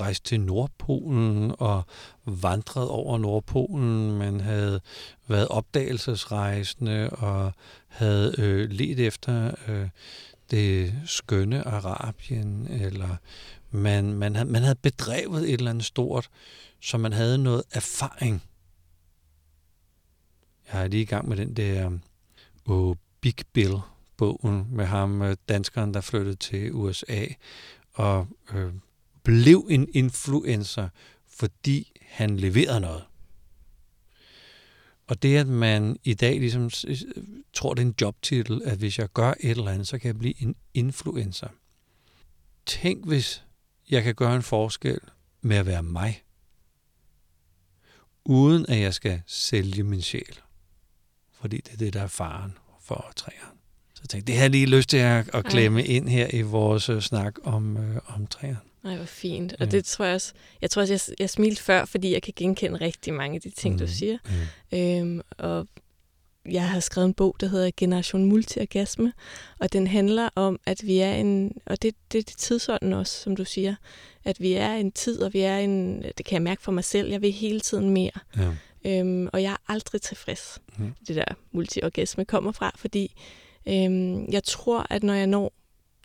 rejst 0.00 0.24
til 0.24 0.40
Nordpolen 0.40 1.54
og 1.58 1.82
vandret 2.24 2.88
over 2.88 3.18
Nordpolen. 3.18 4.18
Man 4.18 4.40
havde 4.40 4.80
været 5.28 5.48
opdagelsesrejsende 5.48 7.10
og 7.10 7.52
havde 7.88 8.34
øh, 8.38 8.70
let 8.70 9.06
efter 9.06 9.54
øh, 9.68 9.88
det 10.50 10.94
skønne 11.06 11.66
Arabien. 11.66 12.66
Eller 12.70 13.16
man, 13.70 14.12
man, 14.12 14.34
havde, 14.34 14.50
man 14.50 14.62
havde 14.62 14.78
bedrevet 14.82 15.42
et 15.42 15.52
eller 15.52 15.70
andet 15.70 15.84
stort, 15.84 16.30
så 16.80 16.98
man 16.98 17.12
havde 17.12 17.38
noget 17.38 17.62
erfaring. 17.72 18.42
Jeg 20.72 20.82
er 20.82 20.88
lige 20.88 21.02
i 21.02 21.06
gang 21.06 21.28
med 21.28 21.36
den 21.36 21.54
der 21.54 21.90
øh, 22.70 22.96
Big 23.20 23.34
Bill-bogen 23.52 24.66
med 24.70 24.84
ham, 24.84 25.22
øh, 25.22 25.36
danskeren, 25.48 25.94
der 25.94 26.00
flyttede 26.00 26.36
til 26.36 26.72
USA 26.72 27.26
og 27.92 28.26
øh, 28.54 28.72
blev 29.22 29.66
en 29.70 29.88
influencer, 29.94 30.88
fordi 31.26 31.92
han 32.02 32.36
leverede 32.36 32.80
noget. 32.80 33.04
Og 35.06 35.22
det, 35.22 35.36
at 35.36 35.46
man 35.46 35.96
i 36.04 36.14
dag 36.14 36.40
ligesom 36.40 36.70
tror, 37.52 37.74
det 37.74 37.82
er 37.82 37.86
en 37.86 37.94
jobtitel, 38.00 38.62
at 38.64 38.78
hvis 38.78 38.98
jeg 38.98 39.08
gør 39.08 39.34
et 39.40 39.50
eller 39.50 39.70
andet, 39.70 39.88
så 39.88 39.98
kan 39.98 40.06
jeg 40.06 40.18
blive 40.18 40.42
en 40.42 40.56
influencer. 40.74 41.48
Tænk, 42.66 43.06
hvis 43.06 43.44
jeg 43.90 44.02
kan 44.02 44.14
gøre 44.14 44.36
en 44.36 44.42
forskel 44.42 45.00
med 45.40 45.56
at 45.56 45.66
være 45.66 45.82
mig, 45.82 46.22
uden 48.24 48.66
at 48.68 48.80
jeg 48.80 48.94
skal 48.94 49.22
sælge 49.26 49.82
min 49.82 50.02
sjæl. 50.02 50.40
Fordi 51.32 51.56
det 51.56 51.72
er 51.72 51.76
det, 51.76 51.92
der 51.92 52.02
er 52.02 52.06
faren 52.06 52.58
for 52.88 53.12
træerne. 53.16 53.58
Så 53.94 54.00
jeg 54.02 54.08
tænkte, 54.08 54.32
det 54.32 54.40
har 54.40 54.48
lige 54.48 54.66
lyst 54.66 54.88
til 54.88 54.96
at, 54.96 55.34
at 55.34 55.44
klemme 55.44 55.80
Ej. 55.80 55.86
ind 55.86 56.08
her 56.08 56.26
i 56.32 56.42
vores 56.42 56.88
uh, 56.90 57.00
snak 57.00 57.34
om, 57.44 57.76
uh, 57.76 58.14
om 58.14 58.26
træerne. 58.26 58.58
Nej, 58.84 58.96
hvor 58.96 59.04
fint. 59.04 59.52
Og 59.52 59.58
ja. 59.60 59.66
det 59.66 59.84
tror 59.84 60.04
jeg 60.04 60.14
også, 60.14 60.32
jeg 60.62 60.70
tror 60.70 60.82
også, 60.82 60.92
jeg, 60.94 61.20
jeg 61.20 61.30
smilte 61.30 61.62
før, 61.62 61.84
fordi 61.84 62.12
jeg 62.12 62.22
kan 62.22 62.32
genkende 62.36 62.80
rigtig 62.80 63.14
mange 63.14 63.34
af 63.34 63.40
de 63.40 63.50
ting, 63.50 63.74
mm. 63.74 63.78
du 63.78 63.86
siger. 63.86 64.18
Mm. 64.72 64.78
Øhm, 64.78 65.20
og 65.38 65.66
jeg 66.50 66.68
har 66.68 66.80
skrevet 66.80 67.06
en 67.06 67.14
bog, 67.14 67.36
der 67.40 67.46
hedder 67.46 67.70
Generation 67.76 68.24
Multiorgasme, 68.24 69.12
og 69.58 69.72
den 69.72 69.86
handler 69.86 70.28
om, 70.34 70.60
at 70.66 70.80
vi 70.84 70.98
er 70.98 71.14
en, 71.14 71.52
og 71.66 71.82
det, 71.82 71.94
det 72.12 72.18
er 72.18 72.22
det 72.22 72.36
tidsånden 72.36 72.92
også, 72.92 73.22
som 73.22 73.36
du 73.36 73.44
siger, 73.44 73.74
at 74.24 74.40
vi 74.40 74.52
er 74.52 74.74
en 74.74 74.92
tid, 74.92 75.22
og 75.22 75.32
vi 75.32 75.40
er 75.40 75.58
en, 75.58 76.02
det 76.02 76.26
kan 76.26 76.34
jeg 76.34 76.42
mærke 76.42 76.62
for 76.62 76.72
mig 76.72 76.84
selv, 76.84 77.10
jeg 77.10 77.22
vil 77.22 77.32
hele 77.32 77.60
tiden 77.60 77.90
mere. 77.90 78.10
Ja. 78.36 78.48
Øhm, 78.86 79.28
og 79.32 79.42
jeg 79.42 79.52
er 79.52 79.72
aldrig 79.72 80.02
tilfreds. 80.02 80.60
Mm. 80.78 80.94
Det 81.08 81.16
der 81.16 81.24
multiorgasme 81.52 82.24
kommer 82.24 82.52
fra, 82.52 82.72
fordi 82.76 83.14
øhm, 83.68 84.30
jeg 84.30 84.44
tror, 84.44 84.86
at 84.90 85.02
når 85.02 85.14
jeg 85.14 85.26
når 85.26 85.52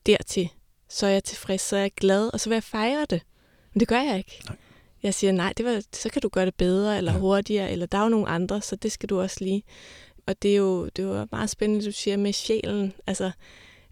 dertil, 0.06 0.50
så 0.90 1.06
er 1.06 1.12
jeg 1.12 1.24
tilfreds, 1.24 1.62
så 1.62 1.76
er 1.76 1.82
jeg 1.82 1.92
glad, 1.92 2.34
og 2.34 2.40
så 2.40 2.50
vil 2.50 2.56
jeg 2.56 2.64
fejre 2.64 3.06
det. 3.10 3.22
Men 3.74 3.80
det 3.80 3.88
gør 3.88 4.02
jeg 4.02 4.18
ikke. 4.18 4.42
Nej. 4.46 4.58
Jeg 5.04 5.14
siger, 5.14 5.32
nej, 5.32 5.54
det 5.58 5.66
var, 5.66 5.82
så 5.94 6.10
kan 6.10 6.22
du 6.22 6.30
gøre 6.30 6.46
det 6.46 6.56
bedre, 6.56 6.98
eller 6.98 7.12
ja. 7.12 7.20
hurtigere, 7.20 7.72
eller 7.72 7.86
der 7.86 7.98
er 7.98 8.04
jo 8.04 8.10
nogle 8.10 8.28
andre, 8.28 8.62
så 8.62 8.76
det 8.76 8.92
skal 8.92 9.10
du 9.10 9.22
også 9.22 9.38
lige. 9.40 9.64
Og 10.26 10.42
det 10.42 10.52
er 10.52 10.56
jo, 10.56 10.86
det 10.86 11.00
er 11.06 11.20
jo 11.20 11.28
meget 11.32 11.50
spændende, 11.50 11.86
du 11.86 11.92
siger 11.92 12.18
med 12.18 12.34
sjælen, 12.34 12.94
altså, 13.08 13.32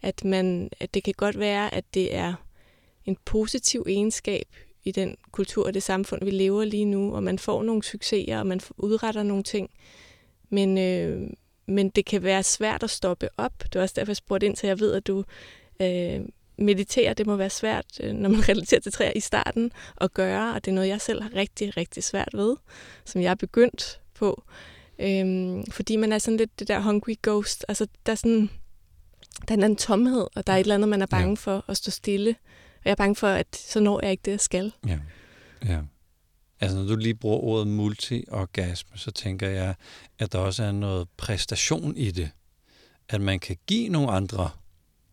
at, 0.02 0.26
man, 0.26 0.70
at 0.80 0.94
det 0.94 1.04
kan 1.04 1.13
godt 1.17 1.39
være, 1.39 1.74
at 1.74 1.86
det 1.94 2.15
er 2.15 2.34
en 3.06 3.17
positiv 3.26 3.86
egenskab 3.88 4.46
i 4.84 4.91
den 4.91 5.17
kultur 5.32 5.65
og 5.65 5.74
det 5.74 5.84
samfund, 5.84 6.26
vi 6.26 6.32
lever 6.32 6.65
lige 6.65 6.86
nu, 6.86 7.15
og 7.15 7.24
man 7.24 7.39
får 7.39 7.63
nogle 7.63 7.84
succeser, 7.84 8.39
og 8.39 8.48
man 8.48 8.62
udretter 8.78 9.24
nogle 9.24 9.44
ting. 9.44 9.70
Men, 10.50 10.78
øh, 10.78 11.30
men 11.65 11.89
det 11.89 12.06
kan 12.06 12.24
være 12.24 12.44
svært 12.44 12.84
at 12.84 12.89
stoppe 12.89 13.30
op. 13.38 13.54
Det 13.63 13.76
er 13.76 13.82
også 13.82 13.94
derfor, 13.98 14.12
jeg 14.12 14.17
spurgte 14.17 14.46
ind 14.46 14.56
til, 14.56 14.67
jeg 14.67 14.80
ved, 14.80 14.94
at 14.94 15.08
du 15.08 15.24
øh, 15.82 16.20
mediterer. 16.58 17.13
Det 17.13 17.28
må 17.28 17.36
være 17.36 17.50
svært, 17.50 17.86
øh, 18.00 18.13
når 18.13 18.30
man 18.30 18.48
relaterer 18.50 18.82
til 18.82 18.91
træer 18.91 19.13
i 19.15 19.20
starten, 19.20 19.72
at 20.02 20.13
gøre, 20.13 20.54
og 20.54 20.65
det 20.65 20.72
er 20.72 20.76
noget, 20.76 20.88
jeg 20.88 21.02
selv 21.02 21.22
har 21.22 21.36
rigtig, 21.36 21.78
rigtig 21.78 22.04
svært 22.04 22.30
ved, 22.34 22.56
som 23.06 23.22
jeg 23.22 23.32
er 23.32 23.36
begyndt 23.36 24.02
på. 24.13 24.44
Øhm, 25.00 25.65
fordi 25.72 25.96
man 25.96 26.12
er 26.12 26.17
sådan 26.17 26.38
lidt 26.38 26.60
det 26.60 26.67
der 26.67 26.80
hungry 26.80 27.15
ghost. 27.24 27.65
Altså, 27.67 27.88
der 28.06 28.12
er 28.12 28.15
sådan 28.15 28.50
der 29.48 29.58
er 29.58 29.65
en 29.65 29.76
tomhed, 29.76 30.28
og 30.36 30.48
der 30.48 30.54
er 30.54 30.58
et 30.58 30.62
eller 30.62 30.76
andet, 30.76 30.89
man 30.89 31.02
er 31.02 31.06
bange 31.06 31.30
ja. 31.30 31.34
for 31.36 31.65
at 31.67 31.78
stå 31.78 31.91
stille. 31.91 32.36
Og 32.82 32.86
jeg 32.86 32.91
er 32.91 32.96
bange 32.96 33.15
for, 33.15 33.28
at 33.28 33.56
så 33.56 33.80
når 33.80 34.00
jeg 34.04 34.12
ikke 34.12 34.22
det, 34.26 34.32
jeg 34.32 34.39
skal. 34.39 34.74
Ja. 34.88 35.00
ja. 35.65 35.82
Altså, 36.60 36.78
når 36.78 36.86
du 36.86 36.96
lige 36.96 37.15
bruger 37.15 37.38
ordet 37.38 37.67
multiorgasme, 37.67 38.98
så 38.98 39.12
tænker 39.12 39.50
jeg, 39.50 39.76
at 40.20 40.32
der 40.32 40.39
også 40.39 40.63
er 40.63 40.72
noget 40.72 41.08
præstation 41.17 41.98
i 41.98 42.12
det. 42.12 42.30
At 43.10 43.22
man 43.22 43.39
kan 43.39 43.58
give 43.67 43.89
nogle 43.89 44.12
andre 44.12 44.50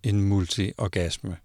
en 0.03 0.23
multiorgasme. 0.23 1.37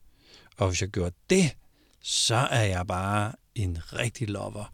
Og 0.57 0.67
hvis 0.67 0.81
jeg 0.81 0.89
gør 0.89 1.09
det, 1.29 1.55
så 2.01 2.35
er 2.35 2.63
jeg 2.63 2.87
bare 2.87 3.31
en 3.55 3.77
rigtig 3.93 4.29
lover. 4.29 4.73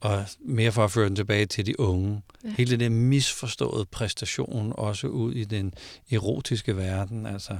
Og 0.00 0.24
mere 0.40 0.72
for 0.72 0.84
at 0.84 0.90
føre 0.90 1.08
den 1.08 1.16
tilbage 1.16 1.46
til 1.46 1.66
de 1.66 1.80
unge. 1.80 2.22
Ja. 2.44 2.48
Hele 2.50 2.70
den 2.70 2.80
der 2.80 2.88
misforståede 2.88 3.86
præstation, 3.86 4.72
også 4.76 5.06
ud 5.06 5.34
i 5.34 5.44
den 5.44 5.74
erotiske 6.10 6.76
verden. 6.76 7.26
Altså, 7.26 7.58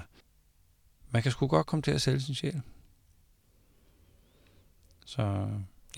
man 1.11 1.23
kan 1.23 1.33
sgu 1.33 1.47
godt 1.47 1.67
komme 1.67 1.83
til 1.83 1.91
at 1.91 2.03
sælge 2.03 2.21
sin 2.21 2.35
sjæl. 2.35 2.61
Så, 5.07 5.47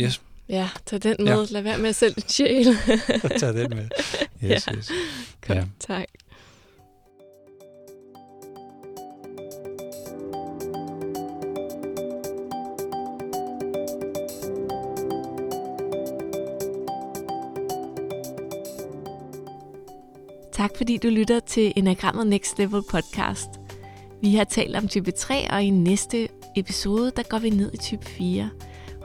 yes. 0.00 0.20
Ja, 0.48 0.68
tag 0.86 1.02
den 1.02 1.16
med. 1.18 1.26
Ja. 1.26 1.44
Lad 1.50 1.62
være 1.62 1.78
med 1.78 1.88
at 1.88 1.94
sælge 1.94 2.14
din 2.14 2.28
sjæl. 2.28 2.64
tag 3.40 3.54
den 3.54 3.70
med. 3.70 3.88
Yes, 4.44 4.66
ja. 4.66 4.76
yes. 4.76 4.90
Godt, 5.46 5.58
ja. 5.58 5.64
tak. 5.80 6.04
Tak 20.52 20.70
fordi 20.76 20.96
du 20.96 21.08
lytter 21.08 21.40
til 21.40 21.72
Enagrammet 21.76 22.26
Next 22.26 22.58
Level 22.58 22.82
podcast. 22.90 23.48
Vi 24.22 24.34
har 24.34 24.44
talt 24.44 24.76
om 24.76 24.88
type 24.88 25.10
3, 25.10 25.50
og 25.50 25.62
i 25.62 25.70
næste 25.70 26.28
episode, 26.56 27.12
der 27.16 27.22
går 27.22 27.38
vi 27.38 27.50
ned 27.50 27.74
i 27.74 27.76
type 27.76 28.06
4. 28.06 28.50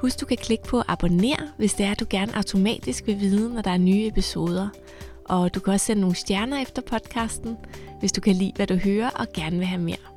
Husk, 0.04 0.22
du 0.22 0.26
kan 0.26 0.38
klikke 0.38 0.64
på 0.64 0.82
abonner, 0.88 1.54
hvis 1.58 1.74
det 1.74 1.86
er, 1.86 1.92
at 1.92 2.00
du 2.00 2.06
gerne 2.10 2.36
automatisk 2.36 3.08
vil 3.08 3.20
vide, 3.20 3.54
når 3.54 3.62
der 3.62 3.72
er 3.72 3.78
nye 3.78 4.08
episoder. 4.08 4.70
Og 5.26 5.56
du 5.56 5.60
kan 5.60 5.74
også 5.74 5.86
sende 5.86 6.02
nogle 6.02 6.16
stjerner 6.16 6.62
efter 6.62 6.82
podcasten, 6.82 7.58
hvis 8.00 8.12
du 8.12 8.22
kan 8.22 8.36
lide, 8.36 8.52
hvad 8.56 8.68
du 8.68 8.76
hører 8.76 9.10
og 9.10 9.28
gerne 9.34 9.58
vil 9.58 9.68
have 9.68 9.82
mere. 9.82 10.13